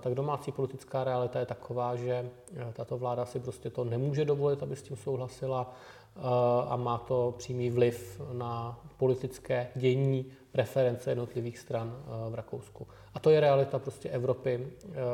Tak 0.00 0.14
domácí 0.14 0.52
politická 0.52 1.04
realita 1.04 1.40
je 1.40 1.46
taková, 1.46 1.96
že 1.96 2.12
e, 2.12 2.72
tato 2.72 2.98
vláda 2.98 3.26
si 3.26 3.40
prostě 3.40 3.70
to 3.70 3.84
nemůže 3.84 4.24
dovolit, 4.24 4.62
aby 4.62 4.76
s 4.76 4.82
tím 4.82 4.96
souhlasila 4.96 5.74
e, 6.16 6.20
a 6.68 6.76
má 6.76 6.98
to 6.98 7.34
přímý 7.38 7.70
vliv 7.70 8.20
na 8.32 8.80
politické 8.96 9.68
dění, 9.74 10.26
preference 10.52 11.10
jednotlivých 11.10 11.58
stran 11.58 11.96
e, 11.96 12.30
v 12.30 12.34
Rakousku. 12.34 12.86
A 13.14 13.18
to 13.18 13.30
je 13.30 13.40
realita 13.40 13.78
prostě 13.78 14.08
Evropy 14.08 14.66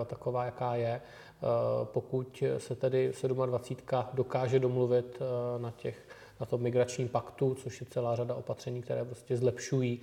taková, 0.07 0.45
jaká 0.45 0.75
je. 0.75 1.01
Eh, 1.43 1.85
pokud 1.85 2.43
se 2.59 2.75
tedy 2.75 3.13
27. 3.47 4.05
dokáže 4.15 4.59
domluvit 4.59 5.19
eh, 5.21 5.59
na, 5.63 5.71
těch, 5.71 6.09
na 6.41 6.47
tom 6.47 6.63
migračním 6.63 7.09
paktu, 7.09 7.55
což 7.55 7.81
je 7.81 7.87
celá 7.91 8.17
řada 8.17 8.35
opatření, 8.35 8.83
které 8.83 9.05
prostě 9.05 9.37
zlepšují 9.37 10.01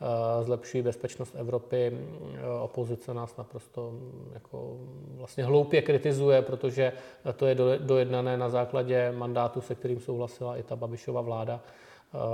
eh, 0.00 0.44
zlepšují 0.44 0.82
bezpečnost 0.82 1.34
Evropy. 1.36 1.98
Opozice 2.62 3.14
nás 3.14 3.36
naprosto 3.36 3.90
mm, 3.90 4.30
jako 4.34 4.76
vlastně 5.16 5.44
hloupě 5.44 5.82
kritizuje, 5.82 6.42
protože 6.42 6.92
to 7.36 7.46
je 7.46 7.54
dojednané 7.78 8.36
na 8.36 8.48
základě 8.48 9.12
mandátu, 9.12 9.60
se 9.60 9.74
kterým 9.74 10.00
souhlasila 10.00 10.56
i 10.56 10.62
ta 10.62 10.76
Babišova 10.76 11.20
vláda 11.20 11.60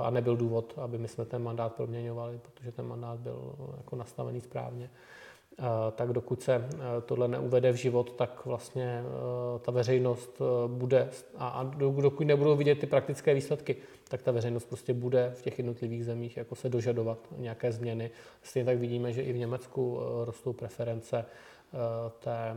a 0.03 0.11
nebyl 0.11 0.37
důvod, 0.37 0.75
aby 0.77 0.99
my 0.99 1.09
jsme 1.09 1.25
ten 1.25 1.43
mandát 1.43 1.75
proměňovali, 1.75 2.39
protože 2.43 2.73
ten 2.73 2.87
mandát 2.87 3.19
byl 3.19 3.55
jako 3.77 3.97
nastavený 3.97 4.41
správně 4.41 4.91
tak 5.97 6.13
dokud 6.13 6.43
se 6.43 6.55
eh, 6.55 6.79
tohle 7.07 7.29
neuvede 7.29 7.73
v 7.73 7.77
život, 7.77 8.13
tak 8.13 8.47
vlastně 8.47 9.03
eh, 9.05 9.59
ta 9.59 9.73
veřejnost 9.73 10.41
eh, 10.41 10.69
bude, 10.69 11.11
a 11.39 11.71
dokud 11.77 12.25
nebudou 12.25 12.57
vidět 12.57 12.79
ty 12.79 12.87
praktické 12.87 13.35
výsledky, 13.35 13.77
tak 14.09 14.23
ta 14.23 14.33
veřejnost 14.33 14.65
prostě 14.65 14.95
bude 14.95 15.33
v 15.35 15.43
těch 15.43 15.59
jednotlivých 15.59 16.05
zemích 16.05 16.37
jako 16.37 16.55
se 16.55 16.69
dožadovat 16.69 17.19
nějaké 17.37 17.73
změny. 17.73 18.11
Stejně 18.43 18.67
tak 18.67 18.79
vidíme, 18.79 19.13
že 19.13 19.23
i 19.23 19.33
v 19.33 19.39
Německu 19.39 20.01
rostou 20.25 20.53
preference 20.53 21.25
té 22.19 22.57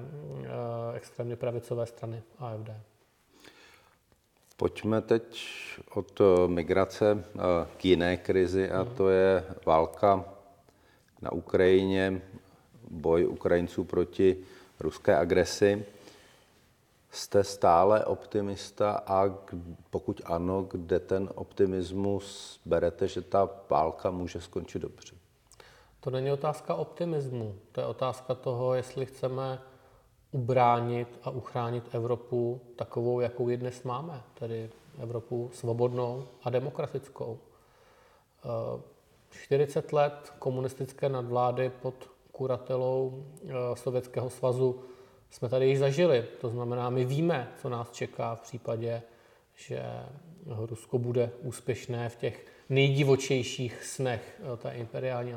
extrémně 0.96 1.36
pravicové 1.36 1.86
strany 1.86 2.24
AFD. 2.40 2.95
Pojďme 4.58 5.02
teď 5.02 5.42
od 5.96 6.22
migrace 6.48 7.24
k 7.78 7.86
jiné 7.86 8.18
krizi 8.18 8.72
a 8.72 8.86
to 8.86 9.10
je 9.10 9.44
válka 9.66 10.26
na 11.22 11.32
Ukrajině 11.32 12.22
boj 12.90 13.28
Ukrajinců 13.28 13.84
proti 13.84 14.38
ruské 14.80 15.18
agresi. 15.18 15.86
Jste 17.12 17.44
stále 17.44 18.06
optimista 18.06 18.92
a 19.08 19.38
pokud 19.90 20.22
ano, 20.26 20.68
kde 20.72 21.00
ten 21.00 21.30
optimismus 21.36 22.60
berete, 22.66 23.08
že 23.08 23.22
ta 23.22 23.50
válka 23.70 24.12
může 24.12 24.42
skončit 24.42 24.80
dobře? 24.80 25.16
To 26.00 26.10
není 26.10 26.32
otázka 26.32 26.76
optimismu, 26.76 27.56
to 27.72 27.82
je 27.82 27.88
otázka 27.88 28.36
toho, 28.36 28.74
jestli 28.74 29.06
chceme 29.06 29.60
ubránit 30.36 31.20
a 31.24 31.30
uchránit 31.30 31.84
Evropu 31.92 32.62
takovou, 32.76 33.20
jakou 33.20 33.50
ji 33.50 33.58
dnes 33.58 33.84
máme, 33.84 34.24
tedy 34.34 34.70
Evropu 35.00 35.50
svobodnou 35.54 36.28
a 36.44 36.50
demokratickou. 36.50 37.40
40 39.30 39.86
eh, 39.94 39.96
let 39.96 40.34
komunistické 40.40 41.10
nadvlády 41.10 41.72
pod 41.82 42.10
kuratelou 42.32 43.26
eh, 43.44 43.54
Sovětského 43.74 44.30
svazu 44.30 44.80
jsme 45.30 45.50
tady 45.50 45.68
již 45.68 45.80
zažili. 45.80 46.26
To 46.42 46.50
znamená, 46.50 46.90
my 46.90 47.06
víme, 47.06 47.52
co 47.62 47.70
nás 47.70 47.92
čeká 47.92 48.36
v 48.36 48.42
případě, 48.42 49.02
že 49.56 49.84
Rusko 50.48 51.00
bude 51.00 51.32
úspěšné 51.42 52.10
v 52.10 52.16
těch 52.16 52.46
nejdivočejších 52.70 53.84
snech 53.86 54.42
eh, 54.54 54.58
té 54.58 54.72
imperiální 54.72 55.34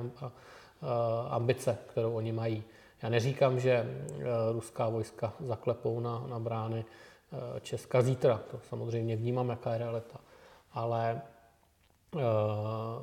ambice, 1.31 1.79
kterou 1.87 2.13
oni 2.13 2.33
mají. 2.33 2.65
Já 3.03 3.09
neříkám, 3.09 3.61
že 3.61 4.05
ruská 4.53 4.89
vojska 4.89 5.33
zaklepou 5.41 6.01
na, 6.01 6.27
na 6.27 6.39
brány 6.39 6.85
Česka 7.61 8.03
zítra, 8.03 8.41
to 8.51 8.61
samozřejmě 8.69 9.17
vnímám, 9.17 9.49
jaká 9.49 9.73
je 9.73 9.79
realita. 9.79 10.21
Ale 10.73 11.23
Eh, 12.17 12.21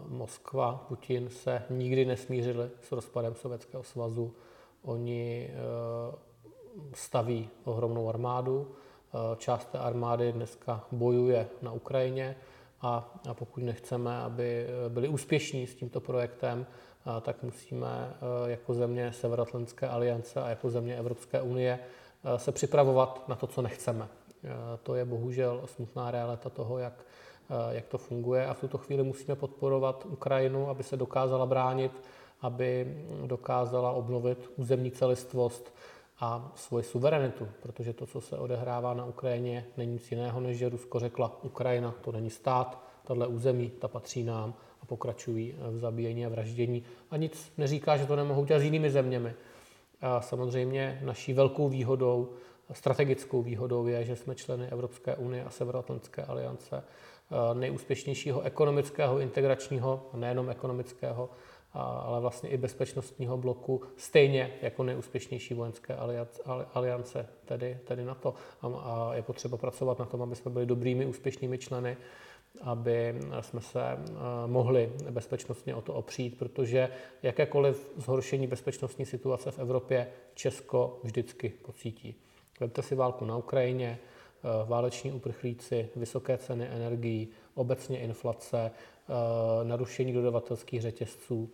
Moskva, 0.07 0.85
Putin 0.87 1.29
se 1.29 1.63
nikdy 1.69 2.05
nesmířili 2.05 2.69
s 2.81 2.91
rozpadem 2.91 3.35
Sovětského 3.35 3.83
svazu. 3.83 4.33
Oni 4.81 5.49
eh, 5.49 6.15
staví 6.93 7.49
ohromnou 7.63 8.09
armádu. 8.09 8.67
Eh, 9.13 9.35
část 9.37 9.65
té 9.65 9.79
armády 9.79 10.31
dneska 10.31 10.83
bojuje 10.91 11.47
na 11.61 11.71
Ukrajině 11.71 12.35
a, 12.81 13.19
a 13.29 13.33
pokud 13.33 13.63
nechceme, 13.63 14.17
aby 14.17 14.67
byli 14.89 15.07
úspěšní 15.07 15.67
s 15.67 15.75
tímto 15.75 15.99
projektem, 15.99 16.65
tak 17.21 17.43
musíme 17.43 18.13
jako 18.45 18.73
země 18.73 19.13
Severoatlantské 19.13 19.87
aliance 19.87 20.41
a 20.41 20.49
jako 20.49 20.69
země 20.69 20.97
Evropské 20.97 21.41
unie 21.41 21.79
se 22.37 22.51
připravovat 22.51 23.27
na 23.27 23.35
to, 23.35 23.47
co 23.47 23.61
nechceme. 23.61 24.07
To 24.83 24.95
je 24.95 25.05
bohužel 25.05 25.61
smutná 25.65 26.11
realita 26.11 26.49
toho, 26.49 26.77
jak 26.77 27.05
Eh, 27.49 27.75
jak 27.75 27.85
to 27.87 27.97
funguje 27.97 28.45
a 28.45 28.53
v 28.53 28.59
tuto 28.59 28.77
chvíli 28.77 29.03
musíme 29.03 29.35
podporovat 29.35 30.05
Ukrajinu, 30.09 30.69
aby 30.69 30.83
se 30.83 30.97
dokázala 30.97 31.45
bránit, 31.45 31.91
aby 32.41 32.97
dokázala 33.25 33.91
obnovit 33.91 34.51
územní 34.55 34.91
celistvost 34.91 35.73
a 36.19 36.51
svoji 36.55 36.83
suverenitu, 36.83 37.47
protože 37.61 37.93
to, 37.93 38.05
co 38.05 38.21
se 38.21 38.37
odehrává 38.37 38.93
na 38.93 39.05
Ukrajině, 39.05 39.65
není 39.77 39.93
nic 39.93 40.11
jiného, 40.11 40.39
než 40.39 40.57
že 40.57 40.69
Rusko 40.69 40.99
řekla, 40.99 41.43
Ukrajina 41.43 41.95
to 42.01 42.11
není 42.11 42.29
stát, 42.29 42.83
tahle 43.03 43.27
území, 43.27 43.69
ta 43.69 43.87
patří 43.87 44.23
nám 44.23 44.53
a 44.85 44.87
pokračují 44.87 45.55
v 45.71 45.77
zabíjení 45.77 46.25
a 46.25 46.29
vraždění 46.29 46.83
a 47.11 47.17
nic 47.17 47.51
neříká, 47.57 47.97
že 47.97 48.05
to 48.05 48.15
nemohou 48.15 48.45
dělat 48.45 48.59
s 48.59 48.63
jinými 48.63 48.89
zeměmi. 48.89 49.33
A 50.01 50.21
samozřejmě 50.21 50.99
naší 51.03 51.33
velkou 51.33 51.69
výhodou, 51.69 52.29
strategickou 52.71 53.41
výhodou 53.41 53.87
je, 53.87 54.05
že 54.05 54.15
jsme 54.15 54.35
členy 54.35 54.67
Evropské 54.67 55.15
unie 55.15 55.43
a 55.43 55.49
Severoatlantské 55.49 56.23
aliance 56.23 56.83
Eh, 57.31 57.55
nejúspěšnějšího 57.55 58.41
ekonomického, 58.41 59.19
integračního, 59.19 60.09
nejenom 60.13 60.49
ekonomického 60.49 61.29
ale 61.77 62.19
vlastně 62.19 62.49
i 62.49 62.57
bezpečnostního 62.57 63.37
bloku, 63.37 63.81
stejně 63.97 64.53
jako 64.61 64.83
nejúspěšnější 64.83 65.53
vojenské 65.53 65.97
aliance, 66.73 67.29
tedy, 67.45 67.79
tedy 67.85 68.05
NATO. 68.05 68.33
A 68.61 69.11
je 69.13 69.21
potřeba 69.21 69.57
pracovat 69.57 69.99
na 69.99 70.05
tom, 70.05 70.21
aby 70.21 70.35
jsme 70.35 70.51
byli 70.51 70.65
dobrými, 70.65 71.05
úspěšnými 71.05 71.57
členy 71.57 71.97
aby 72.61 73.19
jsme 73.41 73.61
se 73.61 73.81
eh, 73.81 73.97
mohli 74.47 74.91
bezpečnostně 75.11 75.75
o 75.75 75.81
to 75.81 75.93
opřít, 75.93 76.37
protože 76.37 76.89
jakékoliv 77.23 77.91
zhoršení 77.97 78.47
bezpečnostní 78.47 79.05
situace 79.05 79.51
v 79.51 79.59
Evropě 79.59 80.07
Česko 80.33 80.99
vždycky 81.03 81.49
pocítí. 81.49 82.15
Vemte 82.59 82.81
si 82.81 82.95
válku 82.95 83.25
na 83.25 83.37
Ukrajině, 83.37 83.99
eh, 83.99 84.47
váleční 84.65 85.11
uprchlíci, 85.11 85.89
vysoké 85.95 86.37
ceny 86.37 86.67
energií, 86.67 87.27
obecně 87.53 87.99
inflace, 87.99 88.71
eh, 88.71 89.63
narušení 89.63 90.13
dodavatelských 90.13 90.81
řetězců. 90.81 91.51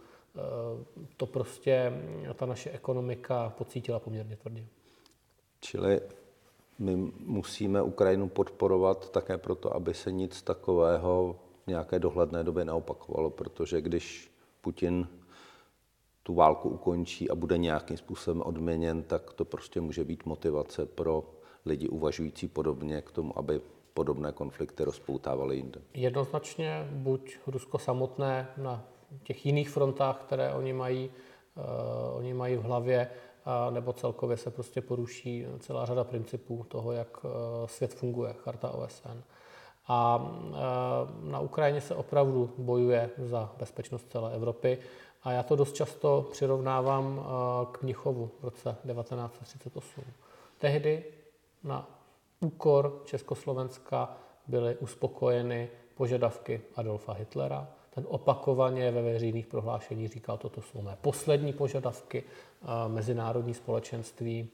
To 1.18 1.26
prostě 1.26 1.94
ta 2.36 2.46
naše 2.46 2.72
ekonomika 2.72 3.54
pocítila 3.58 4.00
poměrně 4.00 4.36
tvrdě. 4.36 4.66
Čili 5.60 6.02
my 6.82 7.12
musíme 7.26 7.82
Ukrajinu 7.82 8.30
podporovat 8.30 9.10
také 9.10 9.38
proto, 9.38 9.76
aby 9.76 9.94
se 9.94 10.12
nic 10.12 10.42
takového 10.42 11.36
v 11.64 11.68
nějaké 11.68 12.00
dohledné 12.00 12.44
době 12.44 12.66
neopakovalo, 12.66 13.30
protože 13.30 13.82
když 13.82 14.32
Putin 14.62 15.08
tu 16.24 16.34
válku 16.34 16.70
ukončí 16.70 17.30
a 17.30 17.36
bude 17.36 17.58
nějakým 17.58 17.98
způsobem 17.98 18.42
odměněn, 18.42 19.04
tak 19.04 19.34
to 19.34 19.46
prostě 19.46 19.82
může 19.82 20.04
být 20.04 20.26
motivace 20.26 20.86
pro 20.86 21.24
lidi 21.66 21.88
uvažující 21.88 22.48
podobně 22.48 23.02
k 23.02 23.12
tomu, 23.12 23.40
aby 23.40 23.62
podobné 23.94 24.32
konflikty 24.32 24.84
rozpoutávaly 24.84 25.56
jinde. 25.56 25.82
Jednoznačně 25.94 26.88
buď 26.92 27.38
Rusko 27.48 27.80
samotné 27.80 28.48
na 28.58 28.86
těch 29.24 29.46
jiných 29.46 29.70
frontách, 29.70 30.18
které 30.18 30.54
oni 30.54 30.74
mají, 30.74 31.12
uh, 31.56 32.18
oni 32.18 32.34
mají 32.34 32.56
v 32.56 32.62
hlavě, 32.62 33.10
nebo 33.70 33.94
celkově 33.94 34.38
se 34.38 34.52
prostě 34.52 34.82
poruší 34.82 35.46
celá 35.60 35.86
řada 35.86 36.04
principů 36.04 36.66
toho, 36.68 36.92
jak 36.92 37.18
eh, 37.26 37.68
svět 37.68 37.94
funguje, 37.94 38.34
charta 38.34 38.72
OSN. 38.72 39.22
A 39.88 40.26
eh, 40.54 41.32
na 41.32 41.40
Ukrajině 41.40 41.82
se 41.82 41.96
opravdu 41.96 42.54
bojuje 42.58 43.10
za 43.18 43.52
bezpečnost 43.60 44.12
celé 44.12 44.34
Evropy 44.34 44.78
a 45.24 45.32
já 45.32 45.44
to 45.44 45.56
dost 45.56 45.76
často 45.76 46.28
přirovnávám 46.32 47.20
eh, 47.20 47.26
k 47.72 47.82
Mnichovu 47.82 48.32
v 48.40 48.44
roce 48.44 48.76
1938. 48.94 50.04
Tehdy 50.58 51.04
na 51.64 51.88
úkor 52.40 53.02
Československa 53.06 54.18
byly 54.48 54.76
uspokojeny 54.78 55.70
požadavky 55.96 56.62
Adolfa 56.76 57.14
Hitlera, 57.14 57.68
ten 57.96 58.06
opakovaně 58.08 58.92
ve 58.92 59.02
veřejných 59.02 59.48
prohlášeních 59.48 60.10
říkal, 60.10 60.38
toto 60.38 60.62
jsou 60.62 60.82
mé 60.82 60.98
poslední 61.02 61.54
požadavky. 61.54 62.24
Mezinárodní 62.88 63.54
společenství 63.54 64.50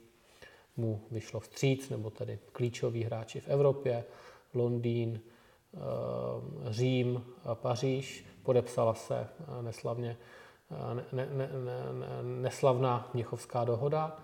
mu 0.77 1.01
vyšlo 1.11 1.39
vstříc, 1.39 1.89
nebo 1.89 2.09
tedy 2.09 2.39
klíčoví 2.51 3.03
hráči 3.03 3.39
v 3.39 3.47
Evropě, 3.47 4.05
Londýn, 4.53 5.21
Řím, 6.65 7.25
Paříž. 7.53 8.25
Podepsala 8.43 8.93
se 8.93 9.27
neslavně 9.61 10.17
ne, 10.93 11.05
ne, 11.11 11.27
ne, 11.33 11.49
ne, 11.93 12.23
neslavná 12.41 13.09
Měchovská 13.13 13.63
dohoda, 13.63 14.17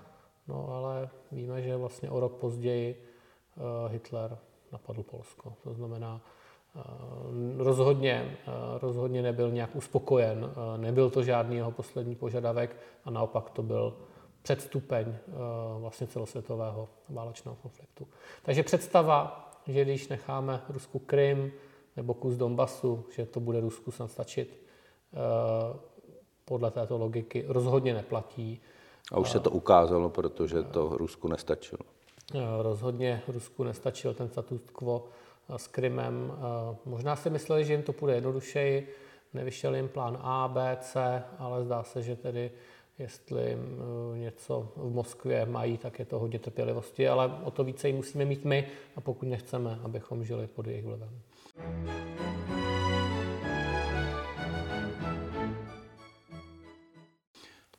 no 0.47 0.69
ale 0.69 1.09
víme, 1.31 1.61
že 1.61 1.75
vlastně 1.75 2.09
o 2.09 2.19
rok 2.19 2.33
později 2.33 3.05
Hitler 3.87 4.37
napadl 4.71 5.03
Polsko. 5.03 5.53
To 5.63 5.73
znamená, 5.73 6.21
rozhodně, 7.57 8.37
eh, 8.47 8.51
rozhodně 8.81 9.21
nebyl 9.21 9.51
nějak 9.51 9.75
uspokojen, 9.75 10.51
eh, 10.51 10.77
nebyl 10.77 11.09
to 11.09 11.23
žádný 11.23 11.55
jeho 11.55 11.71
poslední 11.71 12.15
požadavek 12.15 12.75
a 13.05 13.11
naopak 13.11 13.49
to 13.49 13.63
byl 13.63 13.97
předstupeň 14.41 15.15
vlastně 15.79 16.07
celosvětového 16.07 16.89
válečného 17.09 17.57
konfliktu. 17.61 18.07
Takže 18.43 18.63
představa, 18.63 19.49
že 19.67 19.85
když 19.85 20.07
necháme 20.07 20.61
Rusku 20.69 20.99
Krym 20.99 21.51
nebo 21.95 22.13
kus 22.13 22.35
Donbasu, 22.35 23.05
že 23.15 23.25
to 23.25 23.39
bude 23.39 23.59
Rusku 23.59 23.91
snad 23.91 24.11
stačit, 24.11 24.61
podle 26.45 26.71
této 26.71 26.97
logiky 26.97 27.45
rozhodně 27.47 27.93
neplatí. 27.93 28.61
A 29.11 29.19
už 29.19 29.29
se 29.29 29.39
to 29.39 29.49
ukázalo, 29.49 30.09
protože 30.09 30.63
to 30.63 30.97
Rusku 30.97 31.27
nestačilo. 31.27 31.81
Rozhodně 32.61 33.21
Rusku 33.27 33.63
nestačil 33.63 34.13
ten 34.13 34.29
status 34.29 34.61
quo 34.73 35.05
s 35.57 35.67
Krymem. 35.67 36.33
Možná 36.85 37.15
si 37.15 37.29
mysleli, 37.29 37.65
že 37.65 37.73
jim 37.73 37.83
to 37.83 37.93
půjde 37.93 38.15
jednodušeji, 38.15 38.95
nevyšel 39.33 39.75
jim 39.75 39.89
plán 39.89 40.17
A, 40.21 40.47
B, 40.47 40.77
C, 40.81 41.23
ale 41.37 41.63
zdá 41.63 41.83
se, 41.83 42.01
že 42.01 42.15
tedy 42.15 42.51
jestli 42.99 43.57
něco 44.15 44.71
v 44.75 44.93
Moskvě 44.93 45.45
mají, 45.45 45.77
tak 45.77 45.99
je 45.99 46.05
to 46.05 46.19
hodně 46.19 46.39
trpělivosti, 46.39 47.07
ale 47.07 47.39
o 47.43 47.51
to 47.51 47.63
více 47.63 47.87
ji 47.87 47.93
musíme 47.93 48.25
mít 48.25 48.45
my, 48.45 48.67
a 48.95 49.01
pokud 49.01 49.27
nechceme, 49.27 49.79
abychom 49.83 50.23
žili 50.23 50.47
pod 50.47 50.67
jejich 50.67 50.85
vlivem. 50.85 51.19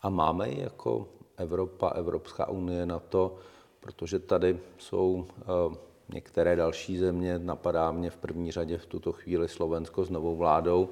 A 0.02 0.08
máme 0.10 0.50
jako 0.50 1.08
Evropa, 1.36 1.88
Evropská 1.88 2.48
unie 2.48 2.86
na 2.86 2.98
to, 2.98 3.36
protože 3.80 4.18
tady 4.18 4.58
jsou 4.78 5.12
uh, 5.12 5.74
některé 6.08 6.56
další 6.56 6.98
země, 6.98 7.38
napadá 7.38 7.92
mě 7.92 8.10
v 8.10 8.16
první 8.16 8.52
řadě 8.52 8.78
v 8.78 8.86
tuto 8.86 9.12
chvíli 9.12 9.48
Slovensko 9.48 10.04
s 10.04 10.10
novou 10.10 10.36
vládou, 10.36 10.88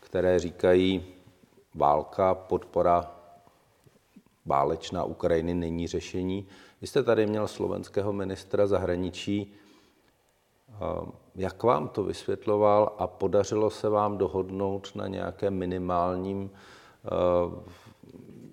které 0.00 0.38
říkají, 0.38 1.04
válka, 1.74 2.34
podpora 2.34 3.14
válečná 4.46 5.04
Ukrajiny 5.04 5.54
není 5.54 5.86
řešení. 5.86 6.46
Vy 6.80 6.86
jste 6.86 7.02
tady 7.02 7.26
měl 7.26 7.48
slovenského 7.48 8.12
ministra 8.12 8.66
zahraničí. 8.66 9.54
Jak 11.34 11.62
vám 11.62 11.88
to 11.88 12.04
vysvětloval 12.04 12.94
a 12.98 13.06
podařilo 13.06 13.70
se 13.70 13.88
vám 13.88 14.18
dohodnout 14.18 14.92
na 14.94 15.06
nějakém 15.06 15.54
minimálním 15.54 16.50
eh, 16.50 17.08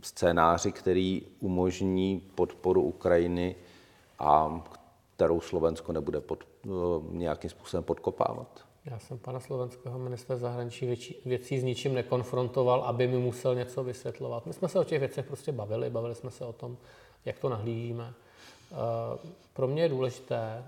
scénáři, 0.02 0.72
který 0.72 1.22
umožní 1.40 2.20
podporu 2.36 2.82
Ukrajiny 2.82 3.56
a 4.20 4.62
kterou 5.20 5.42
Slovensko 5.42 5.92
nebude 5.92 6.22
pod, 6.22 6.44
eh, 6.66 6.70
nějakým 7.12 7.50
způsobem 7.50 7.84
podkopávat? 7.84 8.66
Já 8.86 9.00
jsem 9.00 9.18
pana 9.18 9.40
slovenského 9.40 10.00
ministra 10.00 10.36
zahraničí 10.36 10.86
věcí, 10.86 11.16
věcí 11.26 11.60
s 11.60 11.64
ničím 11.64 11.94
nekonfrontoval, 11.94 12.84
aby 12.84 13.08
mi 13.08 13.18
musel 13.18 13.56
něco 13.56 13.84
vysvětlovat. 13.84 14.46
My 14.46 14.54
jsme 14.54 14.68
se 14.68 14.80
o 14.80 14.84
těch 14.84 15.00
věcech 15.00 15.26
prostě 15.26 15.52
bavili, 15.52 15.90
bavili 15.90 16.16
jsme 16.16 16.32
se 16.32 16.46
o 16.46 16.54
tom, 16.54 16.78
jak 17.26 17.40
to 17.40 17.50
nahlížíme. 17.50 18.14
Eh, 18.72 18.76
pro 19.54 19.68
mě 19.68 19.82
je 19.82 19.90
důležité, 19.90 20.64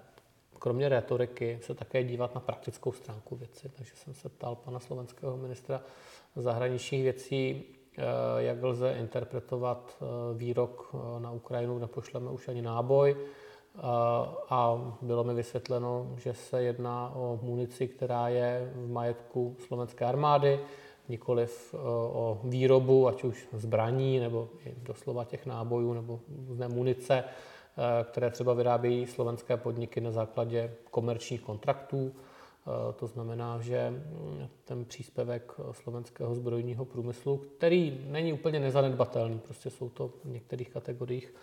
kromě 0.60 0.90
retoriky, 0.90 1.60
se 1.62 1.74
také 1.74 2.04
dívat 2.04 2.36
na 2.36 2.42
praktickou 2.42 2.92
stránku 2.92 3.36
věci. 3.36 3.72
Takže 3.76 3.92
jsem 3.96 4.14
se 4.14 4.30
ptal 4.30 4.56
pana 4.56 4.80
slovenského 4.80 5.38
ministra 5.38 5.82
zahraničních 6.36 7.04
věcí, 7.04 7.64
eh, 7.98 8.04
jak 8.38 8.64
lze 8.64 8.96
interpretovat 9.00 10.04
výrok 10.34 10.96
na 11.20 11.32
Ukrajinu, 11.32 11.80
nepošleme 11.80 12.32
už 12.32 12.48
ani 12.48 12.62
náboj, 12.62 13.16
a 14.50 14.82
bylo 15.02 15.24
mi 15.24 15.34
vysvětleno, 15.34 16.14
že 16.18 16.34
se 16.34 16.64
jedná 16.64 17.12
o 17.16 17.40
munici, 17.42 17.88
která 17.88 18.28
je 18.28 18.72
v 18.76 18.92
majetku 18.92 19.56
slovenské 19.68 20.06
armády, 20.06 20.60
nikoliv 21.10 21.74
e, 21.74 21.78
o 22.14 22.40
výrobu, 22.44 23.08
ať 23.08 23.24
už 23.24 23.48
zbraní, 23.54 24.20
nebo 24.20 24.50
doslova 24.78 25.26
těch 25.26 25.46
nábojů, 25.46 25.94
nebo 25.94 26.20
různé 26.48 26.68
munice, 26.68 27.24
e, 27.24 27.24
které 28.04 28.30
třeba 28.30 28.54
vyrábějí 28.54 29.08
slovenské 29.08 29.58
podniky 29.58 30.02
na 30.02 30.12
základě 30.12 30.74
komerčních 30.92 31.42
kontraktů. 31.42 32.12
E, 32.90 32.94
to 32.94 33.08
znamená, 33.08 33.62
že 33.62 33.90
mm, 33.90 34.48
ten 34.66 34.86
příspěvek 34.86 35.52
slovenského 35.72 36.36
zbrojního 36.36 36.86
průmyslu, 36.86 37.38
který 37.58 38.06
není 38.08 38.34
úplně 38.34 38.60
nezanedbatelný, 38.60 39.40
prostě 39.40 39.70
jsou 39.70 39.90
to 39.90 40.08
v 40.08 40.26
některých 40.26 40.70
kategoriích 40.70 41.34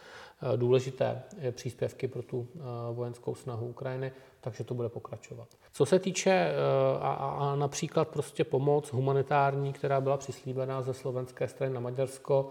Eh, 0.42 0.56
důležité 0.56 1.22
příspěvky 1.50 2.08
pro 2.08 2.22
tu 2.22 2.46
eh, 2.54 2.60
vojenskou 2.92 3.34
snahu 3.34 3.66
Ukrajiny, 3.66 4.12
takže 4.40 4.64
to 4.64 4.74
bude 4.74 4.88
pokračovat. 4.88 5.48
Co 5.72 5.86
se 5.86 5.98
týče 5.98 6.30
eh, 6.30 6.54
a, 7.00 7.12
a 7.12 7.56
například 7.56 8.08
prostě 8.08 8.44
pomoc 8.44 8.92
humanitární, 8.92 9.72
která 9.72 10.00
byla 10.00 10.16
přislíbená 10.16 10.82
ze 10.82 10.94
slovenské 10.94 11.48
strany 11.48 11.74
na 11.74 11.80
Maďarsko, 11.80 12.48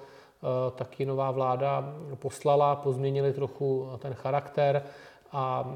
taky 0.76 1.06
nová 1.06 1.32
vláda 1.32 1.96
poslala, 2.16 2.76
pozměnili 2.76 3.34
trochu 3.34 3.90
ten 4.00 4.14
charakter 4.14 4.84
a 5.32 5.76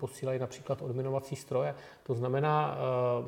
posílají 0.00 0.38
například 0.38 0.82
odminovací 0.82 1.36
stroje. 1.36 1.74
To 2.02 2.14
znamená, 2.14 2.76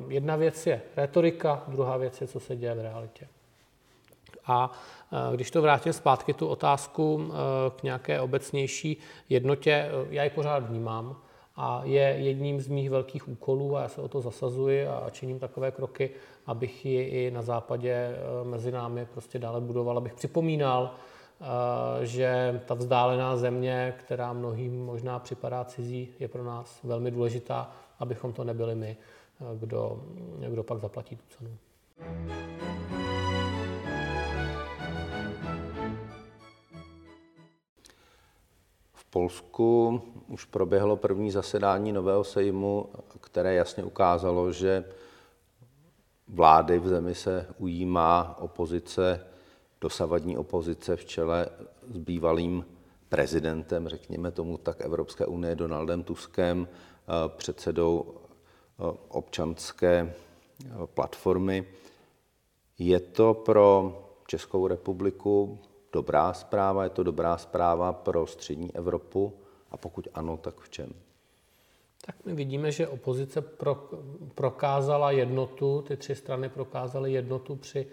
jedna 0.07 0.35
věc 0.35 0.67
je 0.67 0.81
retorika, 0.97 1.63
druhá 1.67 1.97
věc 1.97 2.21
je, 2.21 2.27
co 2.27 2.39
se 2.39 2.55
děje 2.55 2.75
v 2.75 2.81
realitě. 2.81 3.27
A 4.47 4.71
e, 5.31 5.35
když 5.35 5.51
to 5.51 5.61
vrátím 5.61 5.93
zpátky, 5.93 6.33
tu 6.33 6.47
otázku 6.47 7.31
k 7.75 7.83
nějaké 7.83 8.21
obecnější 8.21 8.97
jednotě, 9.29 9.89
já 10.09 10.23
ji 10.23 10.29
pořád 10.29 10.69
vnímám 10.69 11.15
a 11.57 11.81
je 11.83 12.01
jedním 12.01 12.61
z 12.61 12.67
mých 12.67 12.89
velkých 12.89 13.27
úkolů 13.27 13.77
a 13.77 13.81
já 13.81 13.87
se 13.87 14.01
o 14.01 14.07
to 14.07 14.21
zasazuji 14.21 14.87
a 14.87 15.09
činím 15.09 15.39
takové 15.39 15.71
kroky, 15.71 16.09
abych 16.45 16.85
ji 16.85 17.03
i 17.03 17.31
na 17.31 17.41
západě 17.41 17.91
eh, 17.91 18.15
mezi 18.43 18.71
námi 18.71 19.05
prostě 19.05 19.39
dále 19.39 19.61
budoval, 19.61 19.97
abych 19.97 20.13
připomínal, 20.13 20.91
eh, 20.93 20.97
že 22.01 22.61
ta 22.65 22.73
vzdálená 22.73 23.37
země, 23.37 23.93
která 23.99 24.33
mnohým 24.33 24.85
možná 24.85 25.19
připadá 25.19 25.65
cizí, 25.65 26.09
je 26.19 26.27
pro 26.27 26.43
nás 26.43 26.79
velmi 26.83 27.11
důležitá, 27.11 27.71
abychom 27.99 28.33
to 28.33 28.43
nebyli 28.43 28.75
my, 28.75 28.97
kdo, 29.59 30.03
kdo 30.49 30.63
pak 30.63 30.79
zaplatí 30.79 31.15
tu 31.15 31.23
cenu. 31.37 31.57
Polsku 39.09 40.01
už 40.27 40.45
proběhlo 40.45 40.97
první 40.97 41.31
zasedání 41.31 41.91
nového 41.91 42.23
sejmu, 42.23 42.89
které 43.19 43.53
jasně 43.53 43.83
ukázalo, 43.83 44.51
že 44.51 44.85
vlády 46.27 46.79
v 46.79 46.87
zemi 46.87 47.15
se 47.15 47.47
ujímá 47.57 48.37
opozice, 48.39 49.25
dosavadní 49.81 50.37
opozice 50.37 50.95
v 50.95 51.05
čele 51.05 51.49
s 51.87 51.97
bývalým 51.97 52.65
prezidentem, 53.09 53.87
řekněme 53.87 54.31
tomu 54.31 54.57
tak, 54.57 54.81
Evropské 54.81 55.25
unie 55.25 55.55
Donaldem 55.55 56.03
Tuskem, 56.03 56.67
předsedou 57.27 58.15
občanské 59.07 60.13
platformy. 60.85 61.67
Je 62.79 62.99
to 62.99 63.33
pro 63.33 63.97
Českou 64.27 64.67
republiku 64.67 65.59
dobrá 65.93 66.33
zpráva? 66.33 66.83
Je 66.83 66.89
to 66.89 67.03
dobrá 67.03 67.37
zpráva 67.37 67.93
pro 67.93 68.27
střední 68.27 68.75
Evropu? 68.75 69.33
A 69.71 69.77
pokud 69.77 70.07
ano, 70.13 70.37
tak 70.37 70.59
v 70.59 70.69
čem? 70.69 70.93
Tak 72.05 72.15
my 72.25 72.33
vidíme, 72.33 72.71
že 72.71 72.87
opozice 72.87 73.41
pro, 73.41 73.89
prokázala 74.35 75.11
jednotu, 75.11 75.81
ty 75.87 75.97
tři 75.97 76.15
strany 76.15 76.49
prokázaly 76.49 77.11
jednotu 77.11 77.55
při 77.55 77.87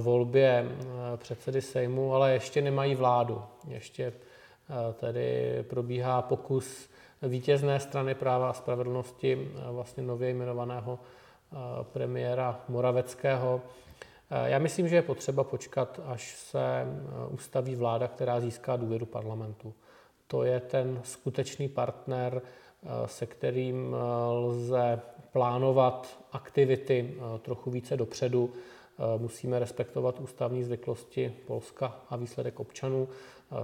volbě 0.00 0.64
uh, 0.68 0.86
předsedy 1.16 1.62
Sejmu, 1.62 2.14
ale 2.14 2.32
ještě 2.32 2.62
nemají 2.62 2.94
vládu. 2.94 3.42
Ještě 3.68 4.08
uh, 4.08 4.94
tedy 4.94 5.64
probíhá 5.68 6.22
pokus 6.22 6.88
vítězné 7.22 7.80
strany 7.80 8.14
práva 8.14 8.50
a 8.50 8.52
spravedlnosti, 8.52 9.48
vlastně 9.70 10.02
nově 10.02 10.30
jmenovaného 10.30 10.98
premiéra 11.92 12.60
Moraveckého, 12.68 13.62
Eh, 14.30 14.50
já 14.50 14.58
myslím, 14.58 14.88
že 14.88 14.96
je 14.96 15.02
potřeba 15.02 15.44
počkat, 15.44 16.00
až 16.06 16.36
se 16.36 16.60
eh, 16.60 16.86
ustaví 17.30 17.74
vláda, 17.74 18.08
která 18.08 18.40
získá 18.40 18.76
důvěru 18.76 19.06
parlamentu. 19.06 19.74
To 20.26 20.44
je 20.44 20.60
ten 20.60 21.00
skutečný 21.04 21.68
partner, 21.68 22.42
eh, 22.42 22.88
se 23.08 23.26
kterým 23.26 23.96
lze 24.30 25.00
plánovat 25.32 26.18
aktivity 26.32 27.14
trochu 27.42 27.70
více 27.70 27.96
dopředu. 27.96 28.52
Musíme 29.18 29.58
respektovat 29.58 30.20
ústavní 30.20 30.64
zvyklosti 30.64 31.34
Polska 31.46 32.00
a 32.10 32.16
výsledek 32.16 32.60
občanů. 32.60 33.08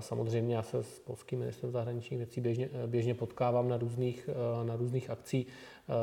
Samozřejmě 0.00 0.56
já 0.56 0.62
se 0.62 0.82
s 0.82 0.98
polským 1.00 1.38
ministrem 1.38 1.72
zahraničních 1.72 2.18
věcí 2.18 2.40
běžně, 2.40 2.70
běžně 2.86 3.14
potkávám 3.14 3.68
na 3.68 3.76
různých, 3.76 4.30
na 4.64 4.76
různých 4.76 5.10
akcích. 5.10 5.46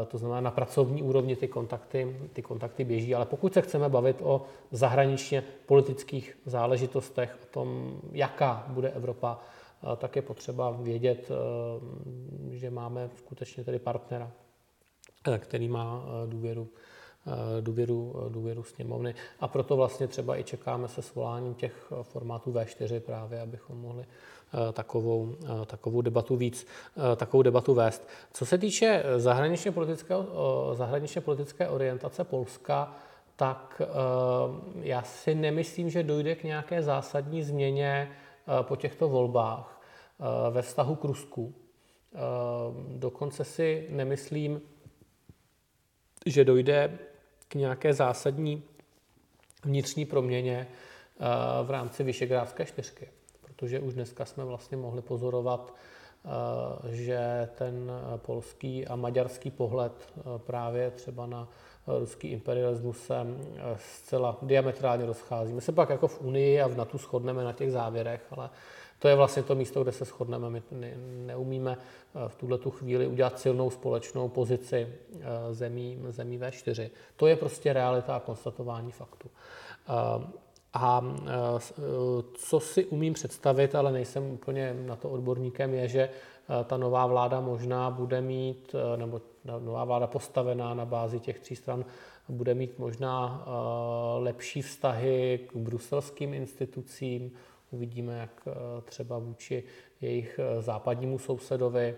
To 0.07 0.17
znamená, 0.17 0.41
na 0.41 0.51
pracovní 0.51 1.03
úrovni 1.03 1.35
ty 1.35 1.47
kontakty, 1.47 2.17
ty 2.33 2.41
kontakty 2.41 2.83
běží, 2.83 3.15
ale 3.15 3.25
pokud 3.25 3.53
se 3.53 3.61
chceme 3.61 3.89
bavit 3.89 4.17
o 4.21 4.45
zahraničně 4.71 5.43
politických 5.65 6.37
záležitostech, 6.45 7.37
o 7.43 7.45
tom, 7.45 7.99
jaká 8.11 8.65
bude 8.67 8.89
Evropa, 8.89 9.39
tak 9.97 10.15
je 10.15 10.21
potřeba 10.21 10.71
vědět, 10.71 11.29
že 12.51 12.69
máme 12.69 13.09
skutečně 13.15 13.63
tedy 13.63 13.79
partnera, 13.79 14.31
který 15.39 15.67
má 15.67 16.05
důvěru 16.25 16.67
Eh, 16.67 16.96
důvěru, 17.61 18.15
eh, 18.25 18.29
důvěru 18.29 18.63
sněmovny. 18.63 19.15
A 19.39 19.47
proto 19.47 19.75
vlastně 19.75 20.07
třeba 20.07 20.39
i 20.39 20.43
čekáme 20.43 20.87
se 20.87 21.01
svoláním 21.01 21.53
těch 21.53 21.91
eh, 21.91 22.03
formátů 22.03 22.51
V4 22.51 22.99
právě, 22.99 23.41
abychom 23.41 23.81
mohli 23.81 24.05
takovou, 24.73 25.35
takovou 25.65 26.01
debatu 26.01 26.35
víc, 26.35 26.67
takovou 27.15 27.43
debatu 27.43 27.73
vést. 27.73 28.07
Co 28.33 28.45
se 28.45 28.57
týče 28.57 29.03
zahraničně 29.17 29.73
zahraničně 30.73 31.21
politické 31.21 31.69
orientace 31.69 32.23
Polska, 32.23 32.95
tak 33.35 33.81
já 34.81 35.01
si 35.01 35.35
nemyslím, 35.35 35.89
že 35.89 36.03
dojde 36.03 36.35
k 36.35 36.43
nějaké 36.43 36.83
zásadní 36.83 37.43
změně 37.43 38.11
po 38.61 38.75
těchto 38.75 39.09
volbách 39.09 39.81
ve 40.51 40.61
vztahu 40.61 40.95
k 40.95 41.03
Rusku. 41.03 41.53
Dokonce 42.87 43.43
si 43.43 43.87
nemyslím, 43.89 44.61
že 46.25 46.45
dojde 46.45 46.99
k 47.47 47.55
nějaké 47.55 47.93
zásadní 47.93 48.63
vnitřní 49.63 50.05
proměně 50.05 50.67
eh, 50.67 51.23
v 51.63 51.71
rámci 51.71 52.03
Vyšegrádské 52.03 52.65
čtyřky. 52.65 53.09
Protože 53.41 53.79
už 53.79 53.93
dneska 53.93 54.25
jsme 54.25 54.45
vlastně 54.45 54.77
mohli 54.77 55.01
pozorovat, 55.01 55.73
eh, 56.25 56.29
že 56.95 57.49
ten 57.55 57.91
polský 58.17 58.87
a 58.87 58.95
maďarský 58.95 59.51
pohled 59.51 59.93
eh, 60.17 60.21
právě 60.37 60.91
třeba 60.91 61.25
na 61.25 61.47
ruský 61.99 62.27
imperialismus 62.27 63.05
se 63.05 63.15
zcela 63.77 64.37
diametrálně 64.41 65.05
rozchází. 65.05 65.53
My 65.53 65.61
se 65.61 65.71
pak 65.71 65.89
jako 65.89 66.07
v 66.07 66.21
Unii 66.21 66.61
a 66.61 66.67
v 66.67 66.77
NATO 66.77 66.97
shodneme 66.97 67.43
na 67.43 67.53
těch 67.53 67.71
závěrech, 67.71 68.25
ale 68.31 68.49
to 68.99 69.07
je 69.07 69.15
vlastně 69.15 69.43
to 69.43 69.55
místo, 69.55 69.83
kde 69.83 69.91
se 69.91 70.05
shodneme. 70.05 70.49
My 70.49 70.61
neumíme 71.25 71.77
eh, 71.77 72.29
v 72.29 72.35
tuhle 72.35 72.57
tu 72.57 72.71
chvíli 72.71 73.07
udělat 73.07 73.39
silnou 73.39 73.69
společnou 73.69 74.29
pozici 74.29 74.87
eh, 74.87 75.53
zemí, 75.53 75.99
zemí 76.09 76.39
V4. 76.39 76.89
To 77.15 77.27
je 77.27 77.35
prostě 77.35 77.73
realita 77.73 78.15
a 78.15 78.19
konstatování 78.19 78.91
faktu. 78.91 79.29
Eh, 79.89 80.47
a 80.73 81.15
co 82.33 82.59
si 82.59 82.85
umím 82.85 83.13
představit, 83.13 83.75
ale 83.75 83.91
nejsem 83.91 84.23
úplně 84.23 84.73
na 84.85 84.95
to 84.95 85.09
odborníkem, 85.09 85.73
je, 85.73 85.87
že 85.87 86.09
ta 86.65 86.77
nová 86.77 87.05
vláda 87.05 87.39
možná 87.39 87.91
bude 87.91 88.21
mít, 88.21 88.75
nebo 88.95 89.21
nová 89.59 89.83
vláda 89.85 90.07
postavená 90.07 90.73
na 90.73 90.85
bázi 90.85 91.19
těch 91.19 91.39
tří 91.39 91.55
stran, 91.55 91.85
bude 92.29 92.53
mít 92.53 92.79
možná 92.79 93.45
lepší 94.17 94.61
vztahy 94.61 95.39
k 95.47 95.55
bruselským 95.55 96.33
institucím, 96.33 97.31
Uvidíme, 97.71 98.17
jak 98.17 98.47
eh, 98.47 98.51
třeba 98.81 99.17
vůči 99.17 99.63
jejich 100.01 100.39
eh, 100.39 100.61
západnímu 100.61 101.19
sousedovi, 101.19 101.97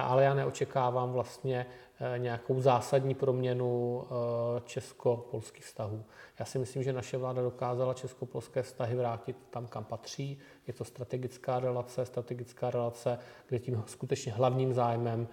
ale 0.00 0.24
já 0.24 0.34
neočekávám 0.34 1.12
vlastně 1.12 1.66
eh, 2.00 2.18
nějakou 2.18 2.60
zásadní 2.60 3.14
proměnu 3.14 4.04
česko-polských 4.64 5.64
vztahů. 5.64 6.04
Já 6.38 6.44
si 6.44 6.58
myslím, 6.58 6.82
že 6.82 6.92
naše 6.92 7.16
vláda 7.16 7.42
dokázala 7.42 7.94
česko-polské 7.94 8.62
vztahy 8.62 8.96
vrátit 8.96 9.36
tam, 9.50 9.66
kam 9.66 9.84
patří. 9.84 10.38
Je 10.66 10.72
to 10.72 10.84
strategická 10.84 11.60
relace, 11.60 12.04
strategická 12.04 12.70
relace, 12.70 13.18
kde 13.48 13.58
tím 13.58 13.82
skutečně 13.86 14.32
hlavním 14.32 14.72
zájmem 14.72 15.28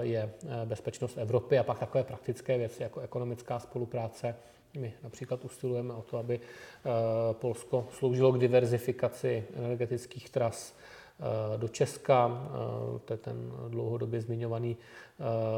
je 0.00 0.34
bezpečnost 0.64 1.18
Evropy 1.18 1.58
a 1.58 1.62
pak 1.62 1.78
takové 1.78 2.04
praktické 2.04 2.58
věci 2.58 2.82
jako 2.82 3.00
ekonomická 3.00 3.58
spolupráce, 3.58 4.36
my 4.78 4.94
například 5.02 5.44
usilujeme 5.44 5.94
o 5.94 6.02
to, 6.02 6.18
aby 6.18 6.40
eh, 6.40 6.90
Polsko 7.32 7.88
sloužilo 7.98 8.32
k 8.32 8.38
diverzifikaci 8.38 9.44
energetických 9.56 10.30
tras 10.30 10.74
eh, 10.74 11.58
do 11.58 11.68
Česka. 11.68 12.30
Eh, 12.30 12.98
to 13.04 13.12
je 13.12 13.16
ten 13.16 13.52
dlouhodobě 13.68 14.20
zmiňovaný 14.20 14.76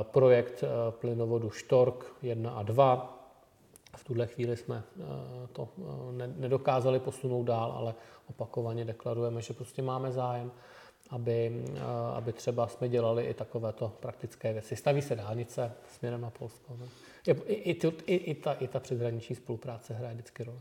projekt 0.03 0.65
plynovodu 0.91 1.51
Štork 1.51 2.07
1 2.23 2.51
a 2.51 2.63
2. 2.63 3.21
V 3.97 4.05
tuhle 4.05 4.27
chvíli 4.27 4.57
jsme 4.57 4.83
to 5.53 5.69
nedokázali 6.37 7.01
posunout 7.01 7.43
dál, 7.43 7.73
ale 7.73 7.95
opakovaně 8.29 8.85
deklarujeme, 8.85 9.43
že 9.43 9.55
prostě 9.55 9.83
máme 9.83 10.13
zájem, 10.13 10.53
aby, 11.11 11.65
aby 12.15 12.33
třeba 12.33 12.69
jsme 12.69 12.89
dělali 12.89 13.25
i 13.25 13.35
takovéto 13.35 13.93
praktické 14.01 14.53
věci. 14.53 14.77
Staví 14.77 15.03
se 15.03 15.15
dálnice 15.15 15.73
směrem 15.97 16.21
na 16.21 16.31
Polsko. 16.31 16.77
Ne? 16.81 16.87
I, 17.27 17.31
i, 17.31 17.91
i, 18.07 18.15
i, 18.15 18.35
ta, 18.35 18.53
I 18.53 18.69
ta 18.69 18.81
předhraniční 18.81 19.37
spolupráce 19.37 19.95
hraje 19.95 20.15
vždycky 20.15 20.45
roli. 20.45 20.61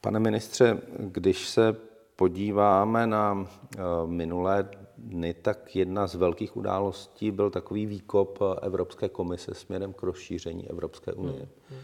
Pane 0.00 0.20
ministře, 0.20 0.78
když 0.98 1.48
se 1.48 1.76
podíváme 2.16 3.06
na 3.06 3.46
eh, 3.46 3.80
minulé 4.06 4.68
dny, 4.98 5.34
tak 5.34 5.76
jedna 5.76 6.06
z 6.06 6.14
velkých 6.14 6.56
událostí 6.56 7.30
byl 7.30 7.50
takový 7.50 7.86
výkop 7.86 8.38
Evropské 8.62 9.08
komise 9.08 9.54
směrem 9.54 9.92
k 9.92 10.02
rozšíření 10.02 10.70
Evropské 10.70 11.12
unie. 11.12 11.38
Hmm, 11.38 11.48
hmm. 11.70 11.80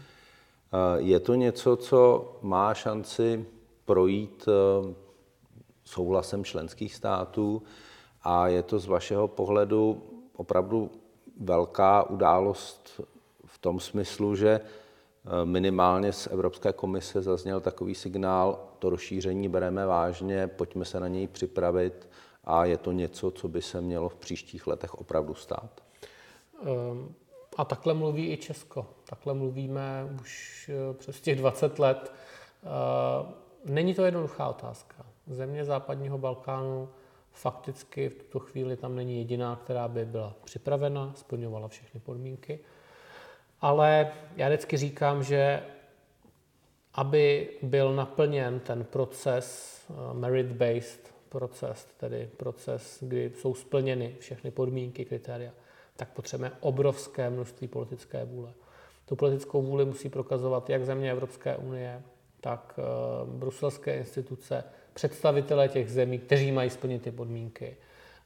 Eh, 0.73 1.01
je 1.01 1.19
to 1.19 1.35
něco, 1.35 1.75
co 1.75 2.31
má 2.41 2.73
šanci 2.73 3.45
projít 3.85 4.45
eh, 4.47 4.93
souhlasem 5.85 6.43
členských 6.43 6.95
států 6.95 7.63
a 8.23 8.47
je 8.47 8.63
to 8.63 8.79
z 8.79 8.87
vašeho 8.87 9.27
pohledu 9.27 10.03
opravdu 10.35 10.91
velká 11.39 12.03
událost 12.09 13.01
v 13.45 13.57
tom 13.57 13.79
smyslu, 13.79 14.35
že 14.35 14.61
Minimálně 15.43 16.13
z 16.13 16.27
Evropské 16.27 16.73
komise 16.73 17.21
zazněl 17.21 17.61
takový 17.61 17.95
signál, 17.95 18.59
to 18.79 18.89
rozšíření 18.89 19.49
bereme 19.49 19.85
vážně, 19.85 20.47
pojďme 20.47 20.85
se 20.85 20.99
na 20.99 21.07
něj 21.07 21.27
připravit 21.27 22.09
a 22.43 22.65
je 22.65 22.77
to 22.77 22.91
něco, 22.91 23.31
co 23.31 23.47
by 23.47 23.61
se 23.61 23.81
mělo 23.81 24.09
v 24.09 24.15
příštích 24.15 24.67
letech 24.67 24.95
opravdu 24.95 25.33
stát. 25.33 25.83
Ehm, 26.61 27.13
a 27.59 27.65
takhle 27.65 27.93
mluví 27.93 28.31
i 28.31 28.37
Česko. 28.37 28.85
Takhle 29.09 29.33
mluvíme 29.33 30.07
už 30.21 30.71
eh, 30.73 30.93
přes 30.93 31.21
těch 31.21 31.37
20 31.37 31.79
let. 31.79 32.13
Ehm, 32.63 33.33
není 33.65 33.93
to 33.93 34.05
jednoduchá 34.05 34.49
otázka. 34.49 35.05
Země 35.27 35.65
západního 35.65 36.17
Balkánu 36.17 36.89
fakticky 37.31 38.09
v 38.09 38.15
tuto 38.15 38.39
chvíli 38.39 38.77
tam 38.77 38.95
není 38.95 39.17
jediná, 39.17 39.55
která 39.63 39.87
by 39.87 40.05
byla 40.05 40.35
připravena, 40.43 41.13
splňovala 41.15 41.67
všechny 41.67 41.99
podmínky. 41.99 42.59
Ale 43.61 44.11
já 44.35 44.47
vždycky 44.47 44.77
říkám, 44.77 45.23
že 45.23 45.63
aby 46.93 47.49
byl 47.61 47.95
naplněn 47.95 48.59
ten 48.59 48.83
proces, 48.83 49.77
eh, 49.89 50.13
merit-based 50.13 51.13
proces, 51.29 51.87
tedy 51.97 52.29
proces, 52.37 52.97
kdy 53.01 53.31
jsou 53.35 53.53
splněny 53.53 54.15
všechny 54.19 54.51
podmínky, 54.51 55.05
kritéria, 55.05 55.51
tak 55.99 56.09
potřebujeme 56.09 56.55
obrovské 56.59 57.29
množství 57.29 57.67
politické 57.67 58.25
vůle. 58.25 58.53
Tu 59.05 59.15
politickou 59.15 59.61
vůli 59.61 59.85
musí 59.85 60.09
prokazovat 60.09 60.69
jak 60.69 60.85
země 60.85 61.11
Evropské 61.11 61.57
unie, 61.57 62.01
tak 62.41 62.79
uh, 62.79 63.29
bruselské 63.29 63.97
instituce, 63.97 64.63
představitelé 64.93 65.67
těch 65.67 65.91
zemí, 65.91 66.19
kteří 66.19 66.51
mají 66.51 66.69
splnit 66.69 67.01
ty 67.01 67.11
podmínky. 67.11 67.77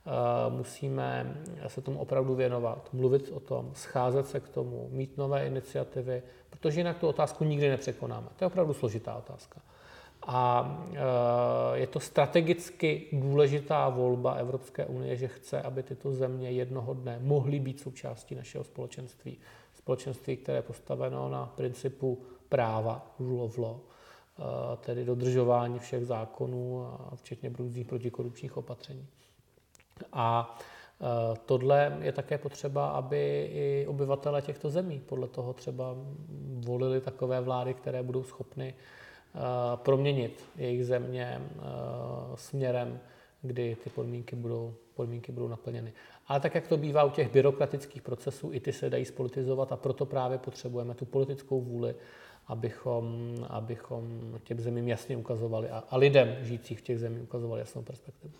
Uh, 0.05 0.53
musíme 0.53 1.38
se 1.67 1.81
tomu 1.81 1.99
opravdu 1.99 2.36
věnovat, 2.36 2.89
mluvit 2.93 3.29
o 3.33 3.39
tom, 3.39 3.71
scházet 3.73 4.27
se 4.27 4.39
k 4.39 4.49
tomu, 4.49 4.89
mít 4.91 5.17
nové 5.17 5.47
iniciativy, 5.47 6.23
protože 6.49 6.79
jinak 6.79 6.97
tu 6.97 7.07
otázku 7.07 7.43
nikdy 7.43 7.69
nepřekonáme. 7.69 8.27
To 8.36 8.43
je 8.43 8.47
opravdu 8.47 8.73
složitá 8.73 9.15
otázka. 9.15 9.62
A 10.27 10.77
eh, 10.93 10.97
je 11.73 11.88
to 11.88 11.99
strategicky 11.99 13.07
důležitá 13.12 13.89
volba 13.89 14.33
Evropské 14.33 14.86
unie, 14.86 15.15
že 15.15 15.27
chce, 15.27 15.62
aby 15.62 15.83
tyto 15.83 16.12
země 16.12 16.51
jednoho 16.51 16.93
dne 16.93 17.19
mohly 17.21 17.59
být 17.59 17.79
součástí 17.79 18.36
našeho 18.36 18.63
společenství. 18.63 19.38
Společenství, 19.73 20.38
které 20.38 20.57
je 20.57 20.62
postaveno 20.62 21.29
na 21.29 21.45
principu 21.45 22.21
práva, 22.49 23.15
rule 23.19 23.43
of 23.43 23.57
law, 23.57 23.77
eh, 23.77 24.43
tedy 24.77 25.05
dodržování 25.05 25.79
všech 25.79 26.05
zákonů, 26.05 26.88
včetně 27.15 27.51
různých 27.57 27.88
protikorupčních 27.88 28.57
opatření. 28.57 29.07
A 30.13 30.57
eh, 31.01 31.38
Tohle 31.45 31.97
je 32.01 32.12
také 32.12 32.38
potřeba, 32.38 32.89
aby 32.89 33.49
i 33.53 33.86
obyvatele 33.88 34.41
těchto 34.41 34.69
zemí 34.69 34.99
podle 35.05 35.27
toho 35.27 35.53
třeba 35.53 35.95
volili 36.65 37.01
takové 37.01 37.41
vlády, 37.41 37.73
které 37.73 38.03
budou 38.03 38.23
schopny 38.23 38.73
proměnit 39.76 40.43
jejich 40.56 40.86
země 40.86 41.41
eh, 41.41 41.62
směrem, 42.36 43.00
kdy 43.41 43.78
ty 43.84 43.89
podmínky 43.89 44.36
budou, 44.36 44.76
podmínky 44.96 45.32
budou 45.32 45.48
naplněny. 45.48 45.93
Ale 46.28 46.39
tak, 46.39 46.56
jak 46.56 46.67
to 46.67 46.78
bývá 46.78 47.04
u 47.04 47.10
těch 47.10 47.32
byrokratických 47.32 48.02
procesů, 48.02 48.50
i 48.54 48.60
ty 48.60 48.74
se 48.74 48.89
dají 48.89 49.06
spolitizovat 49.06 49.72
a 49.72 49.78
proto 49.78 50.06
právě 50.06 50.38
potřebujeme 50.38 50.93
tu 50.93 51.06
politickou 51.06 51.62
vůli, 51.62 51.96
abychom, 52.48 53.36
abychom 53.50 54.22
těm 54.43 54.60
zemím 54.60 54.88
jasně 54.88 55.17
ukazovali 55.17 55.69
a, 55.69 55.84
a 55.89 55.98
lidem 55.98 56.36
žijících 56.41 56.80
v 56.80 56.82
těch 56.82 57.00
zemích 57.00 57.24
ukazovali 57.24 57.60
jasnou 57.60 57.82
perspektivu. 57.82 58.34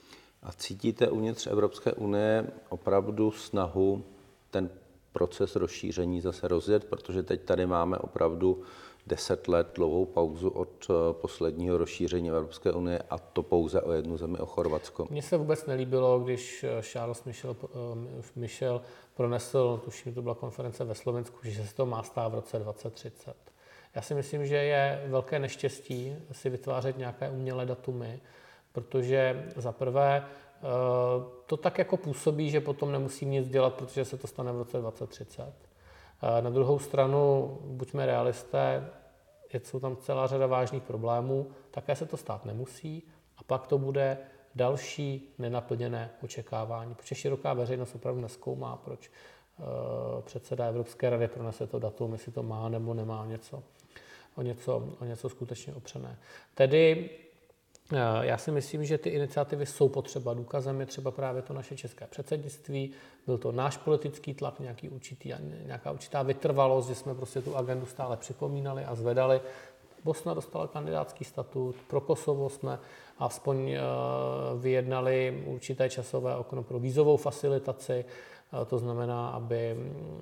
A 0.44 0.52
cítíte 0.52 1.10
uvnitř 1.10 1.48
Evropské 1.48 1.94
unie 1.94 2.48
opravdu 2.70 3.32
snahu 3.32 4.04
ten 4.52 4.70
proces 5.14 5.56
rozšíření 5.56 6.22
zase 6.22 6.48
rozjet, 6.48 6.86
protože 6.86 7.24
teď 7.24 7.42
tady 7.42 7.66
máme 7.66 7.98
opravdu 7.98 8.64
deset 9.08 9.48
let 9.48 9.68
dlouhou 9.76 10.06
pauzu 10.06 10.50
od 10.50 10.88
eh, 10.90 10.94
posledního 11.14 11.78
rozšíření 11.78 12.30
Evropské 12.30 12.72
unie 12.72 13.00
a 13.10 13.18
to 13.18 13.44
pouze 13.44 13.82
o 13.82 13.92
jednu 13.92 14.18
zemi, 14.18 14.38
o 14.38 14.46
Chorvatsko. 14.46 15.08
Mně 15.10 15.22
se 15.22 15.38
vůbec 15.38 15.66
nelíbilo, 15.66 16.20
když 16.20 16.64
eh, 16.64 16.82
Charles 16.82 17.24
Michel, 17.24 17.56
eh, 17.64 18.24
Michel 18.36 18.82
pronesl, 19.14 19.82
tuším, 19.86 20.14
to 20.14 20.22
byla 20.22 20.36
konference 20.36 20.84
ve 20.84 20.96
Slovensku, 20.96 21.38
že 21.44 21.68
se 21.68 21.76
to 21.76 21.86
má 21.86 22.04
stát 22.04 22.28
v 22.28 22.36
roce 22.36 22.60
2030. 22.60 23.36
Já 23.96 24.02
si 24.02 24.16
myslím, 24.16 24.46
že 24.46 24.56
je 24.56 25.04
velké 25.08 25.40
neštěstí 25.40 26.16
si 26.32 26.50
vytvářet 26.50 26.98
nějaké 26.98 27.30
umělé 27.30 27.66
datumy, 27.66 28.22
protože 28.72 29.48
za 29.56 29.72
prvé 29.72 30.26
to 31.46 31.58
tak 31.58 31.78
jako 31.78 31.98
působí, 31.98 32.50
že 32.50 32.62
potom 32.62 32.92
nemusím 32.92 33.32
nic 33.32 33.50
dělat, 33.50 33.74
protože 33.74 34.06
se 34.06 34.18
to 34.18 34.28
stane 34.28 34.52
v 34.52 34.58
roce 34.58 34.78
2030. 34.78 35.54
Na 36.42 36.50
druhou 36.50 36.80
stranu, 36.80 37.50
buďme 37.62 38.06
realisté, 38.06 38.90
jsou 39.64 39.80
tam 39.80 39.98
celá 39.98 40.28
řada 40.28 40.48
vážných 40.48 40.84
problémů, 40.84 41.48
také 41.72 41.96
se 41.96 42.06
to 42.06 42.18
stát 42.18 42.46
nemusí 42.46 43.04
a 43.38 43.44
pak 43.44 43.68
to 43.68 43.78
bude 43.78 44.18
další 44.56 45.34
nenaplněné 45.38 46.10
očekávání, 46.24 46.96
protože 46.96 47.16
široká 47.16 47.54
veřejnost 47.54 47.96
opravdu 47.96 48.22
neskoumá, 48.22 48.76
proč 48.78 49.12
uh, 49.58 49.66
předseda 50.22 50.66
Evropské 50.66 51.10
rady 51.10 51.28
pronese 51.28 51.68
to 51.68 51.80
datum, 51.80 52.14
jestli 52.14 52.32
to 52.32 52.44
má 52.44 52.70
nebo 52.70 52.94
nemá 52.94 53.26
něco, 53.26 53.64
o 54.36 54.42
něco, 54.42 54.90
o 55.02 55.06
něco 55.06 55.30
skutečně 55.30 55.74
opřené. 55.74 56.18
Tedy 56.56 57.10
Eh, 57.10 57.33
já 58.22 58.38
si 58.38 58.52
myslím, 58.52 58.86
že 58.86 58.98
ty 58.98 59.10
iniciativy 59.10 59.66
jsou 59.66 59.90
potřeba. 59.90 60.34
Důkazem 60.34 60.80
je 60.80 60.86
třeba 60.86 61.12
právě 61.12 61.42
to 61.42 61.54
naše 61.54 61.76
české 61.76 62.08
předsednictví. 62.08 62.92
Byl 63.26 63.38
to 63.38 63.52
náš 63.52 63.78
politický 63.78 64.34
tlak, 64.34 64.60
nějaký 64.60 64.90
určitý, 64.90 65.34
nějaká 65.66 65.92
určitá 65.92 66.24
vytrvalost, 66.24 66.88
že 66.88 66.96
jsme 66.96 67.16
prostě 67.16 67.42
tu 67.42 67.58
agendu 67.58 67.86
stále 67.86 68.18
připomínali 68.18 68.86
a 68.86 68.96
zvedali. 68.96 69.42
Bosna 70.04 70.34
dostala 70.34 70.68
kandidátský 70.68 71.26
statut, 71.26 71.76
pro 71.88 72.02
Kosovo 72.02 72.50
jsme 72.50 72.80
aspoň 73.20 73.72
eh, 73.72 73.82
vyjednali 74.60 75.44
určité 75.46 75.90
časové 75.90 76.36
okno 76.36 76.64
pro 76.64 76.80
vízovou 76.80 77.18
facilitaci. 77.18 78.06
To 78.68 78.78
znamená, 78.78 79.30
aby, 79.30 79.78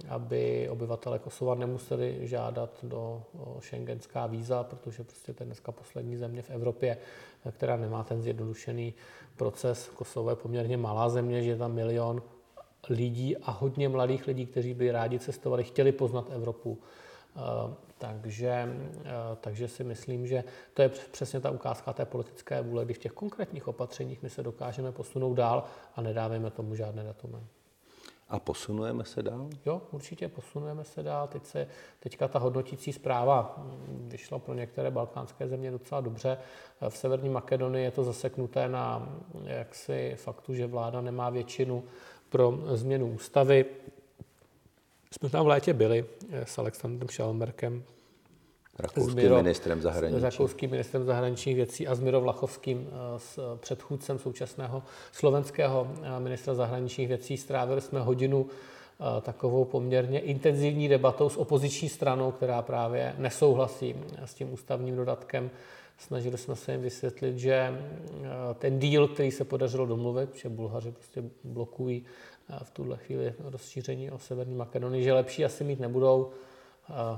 aby 0.10 0.70
obyvatele 0.70 1.20
Kosova 1.20 1.56
nemuseli 1.56 2.28
žádat 2.28 2.70
do 2.84 3.24
šengenská 3.60 4.28
víza, 4.28 4.64
protože 4.64 5.04
prostě 5.04 5.34
to 5.34 5.44
je 5.44 5.46
dneska 5.46 5.72
poslední 5.72 6.18
země 6.18 6.42
v 6.42 6.50
Evropě, 6.50 6.98
která 7.52 7.78
nemá 7.78 8.04
ten 8.04 8.22
zjednodušený 8.22 8.94
proces. 9.38 9.90
Kosovo 9.96 10.30
je 10.30 10.36
poměrně 10.36 10.78
malá 10.78 11.10
země, 11.10 11.44
že 11.44 11.50
je 11.50 11.58
tam 11.58 11.74
milion 11.74 12.22
lidí 12.90 13.38
a 13.38 13.52
hodně 13.52 13.90
mladých 13.90 14.28
lidí, 14.28 14.46
kteří 14.46 14.74
by 14.74 14.92
rádi 14.92 15.20
cestovali, 15.20 15.64
chtěli 15.64 15.92
poznat 15.92 16.32
Evropu. 16.32 16.80
Takže, 17.98 18.76
takže 19.42 19.68
si 19.68 19.84
myslím, 19.84 20.28
že 20.28 20.44
to 20.74 20.82
je 20.82 20.90
přesně 20.90 21.40
ta 21.40 21.52
ukázka 21.52 21.94
té 21.94 22.06
politické 22.06 22.62
vůle, 22.62 22.86
kdy 22.86 22.94
v 22.94 22.98
těch 22.98 23.12
konkrétních 23.12 23.68
opatřeních 23.68 24.24
my 24.24 24.30
se 24.30 24.44
dokážeme 24.44 24.92
posunout 24.92 25.34
dál 25.34 25.64
a 25.96 26.02
nedáváme 26.02 26.52
tomu 26.52 26.76
žádné 26.76 27.04
datumy. 27.04 27.38
A 28.32 28.40
posunujeme 28.40 29.06
se 29.06 29.24
dál? 29.24 29.50
Jo, 29.66 29.82
určitě 29.92 30.28
posunujeme 30.28 30.84
se 30.84 31.04
dál. 31.04 31.28
Teď 31.28 31.46
se, 31.46 31.68
teďka 32.00 32.28
ta 32.28 32.40
hodnotící 32.40 32.94
zpráva 32.94 33.66
vyšla 33.88 34.40
pro 34.40 34.54
některé 34.54 34.92
balkánské 34.92 35.48
země 35.48 35.72
docela 35.72 36.02
dobře. 36.02 36.38
V 36.90 36.98
Severní 36.98 37.30
Makedonii 37.30 37.84
je 37.84 37.92
to 37.92 38.04
zaseknuté 38.04 38.70
na 38.70 39.10
jaksi 39.44 40.14
faktu, 40.16 40.54
že 40.54 40.68
vláda 40.68 41.02
nemá 41.02 41.30
většinu 41.30 41.84
pro 42.30 42.60
změnu 42.74 43.08
ústavy. 43.08 43.66
Jsme 45.12 45.30
tam 45.30 45.46
v 45.46 45.48
létě 45.48 45.74
byli 45.74 46.06
s 46.32 46.58
Alexandrem 46.58 47.10
Schalmerkem, 47.10 47.84
rakouským 48.82 49.16
Miro, 49.16 49.36
ministrem 49.36 49.82
zahraničí. 49.82 50.20
S 50.20 50.24
rakouským 50.24 50.72
ministrem 50.72 51.06
zahraničních 51.06 51.56
věcí 51.56 51.88
a 51.88 51.96
s 51.96 52.00
Miro 52.00 52.22
Vlachovským, 52.22 52.88
eh, 52.88 53.20
s 53.20 53.58
předchůdcem 53.58 54.20
současného 54.20 54.84
slovenského 55.12 55.88
eh, 56.04 56.20
ministra 56.20 56.54
zahraničních 56.54 57.08
věcí. 57.08 57.38
Strávili 57.38 57.82
jsme 57.82 58.00
hodinu 58.00 58.48
eh, 58.48 59.22
takovou 59.22 59.66
poměrně 59.66 60.20
intenzivní 60.20 60.88
debatou 60.88 61.30
s 61.30 61.38
opoziční 61.38 61.90
stranou, 61.90 62.32
která 62.32 62.62
právě 62.62 63.16
nesouhlasí 63.18 63.96
s 64.26 64.34
tím 64.34 64.54
ústavním 64.54 64.96
dodatkem. 64.96 65.50
Snažili 65.98 66.38
jsme 66.38 66.56
se 66.56 66.72
jim 66.72 66.82
vysvětlit, 66.82 67.38
že 67.38 67.82
ten 68.60 68.80
díl, 68.80 69.08
který 69.08 69.32
se 69.32 69.44
podařilo 69.44 69.86
domluvit, 69.86 70.36
že 70.36 70.50
Bulhaři 70.50 70.92
prostě 70.92 71.24
blokují 71.44 72.06
v 72.64 72.72
tuhle 72.72 72.98
chvíli 72.98 73.34
rozšíření 73.40 74.12
o 74.12 74.20
Severní 74.20 74.56
Makedonii, 74.56 75.04
že 75.04 75.14
lepší 75.14 75.46
asi 75.46 75.64
mít 75.64 75.80
nebudou, 75.80 76.32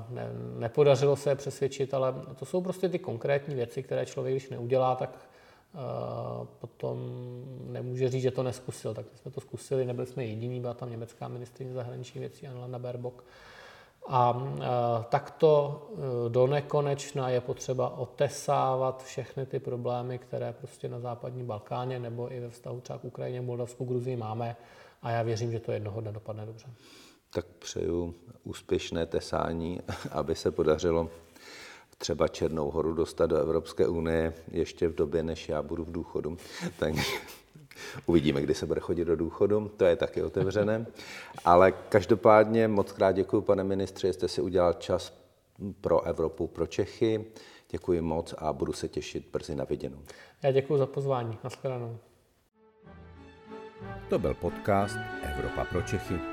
ne, 0.09 0.29
nepodařilo 0.59 1.15
se 1.15 1.29
je 1.29 1.35
přesvědčit, 1.35 1.93
ale 1.93 2.13
to 2.35 2.45
jsou 2.45 2.61
prostě 2.61 2.89
ty 2.89 2.99
konkrétní 2.99 3.55
věci, 3.55 3.83
které 3.83 4.05
člověk, 4.05 4.33
když 4.33 4.49
neudělá, 4.49 4.95
tak 4.95 5.27
uh, 5.73 6.45
potom 6.45 6.97
nemůže 7.67 8.09
říct, 8.09 8.21
že 8.21 8.31
to 8.31 8.43
neskusil. 8.43 8.93
Tak 8.93 9.05
jsme 9.15 9.31
to 9.31 9.41
zkusili, 9.41 9.85
nebyli 9.85 10.07
jsme 10.07 10.25
jediní, 10.25 10.59
byla 10.59 10.73
tam 10.73 10.91
německá 10.91 11.27
ministrině 11.27 11.73
zahraničních 11.73 12.19
věcí 12.19 12.47
Annalena 12.47 12.79
Baerbock. 12.79 13.23
A 14.07 14.31
uh, 14.31 14.63
takto 15.09 15.81
uh, 15.91 16.31
do 16.31 16.47
nekonečna 16.47 17.29
je 17.29 17.41
potřeba 17.41 17.97
otesávat 17.97 19.03
všechny 19.03 19.45
ty 19.45 19.59
problémy, 19.59 20.17
které 20.17 20.53
prostě 20.53 20.89
na 20.89 20.99
západní 20.99 21.43
Balkáně 21.43 21.99
nebo 21.99 22.33
i 22.33 22.39
ve 22.39 22.49
vztahu 22.49 22.81
třeba 22.81 22.99
k 22.99 23.05
Ukrajině, 23.05 23.41
Moldavsku, 23.41 23.85
Gruzii 23.85 24.15
máme. 24.15 24.55
A 25.01 25.11
já 25.11 25.21
věřím, 25.23 25.51
že 25.51 25.59
to 25.59 25.71
jednoho 25.71 26.01
dne 26.01 26.11
dopadne 26.11 26.45
dobře. 26.45 26.67
Tak 27.33 27.45
přeju 27.45 28.15
úspěšné 28.43 29.05
tesání, 29.05 29.79
aby 30.11 30.35
se 30.35 30.51
podařilo 30.51 31.09
třeba 31.97 32.27
Černou 32.27 32.71
horu 32.71 32.93
dostat 32.93 33.25
do 33.25 33.37
Evropské 33.37 33.87
unie 33.87 34.33
ještě 34.51 34.87
v 34.87 34.95
době, 34.95 35.23
než 35.23 35.49
já 35.49 35.61
budu 35.61 35.83
v 35.83 35.91
důchodu. 35.91 36.37
Tak 36.79 36.93
uvidíme, 38.05 38.41
kdy 38.41 38.55
se 38.55 38.65
bude 38.65 38.79
chodit 38.79 39.05
do 39.05 39.15
důchodu, 39.15 39.71
to 39.77 39.85
je 39.85 39.95
taky 39.95 40.23
otevřené. 40.23 40.85
Ale 41.45 41.71
každopádně 41.71 42.67
moc 42.67 42.91
krát 42.91 43.11
děkuji, 43.11 43.41
pane 43.41 43.63
ministře, 43.63 44.07
že 44.07 44.13
jste 44.13 44.27
si 44.27 44.41
udělal 44.41 44.73
čas 44.73 45.13
pro 45.81 46.01
Evropu, 46.01 46.47
pro 46.47 46.67
Čechy. 46.67 47.25
Děkuji 47.69 48.01
moc 48.01 48.33
a 48.37 48.53
budu 48.53 48.73
se 48.73 48.87
těšit 48.87 49.29
brzy 49.33 49.55
na 49.55 49.63
viděnou. 49.63 49.99
Já 50.43 50.51
děkuji 50.51 50.77
za 50.77 50.85
pozvání. 50.85 51.37
Naschledanou. 51.43 51.97
To 54.09 54.19
byl 54.19 54.33
podcast 54.33 54.97
Evropa 55.23 55.65
pro 55.65 55.81
Čechy. 55.81 56.32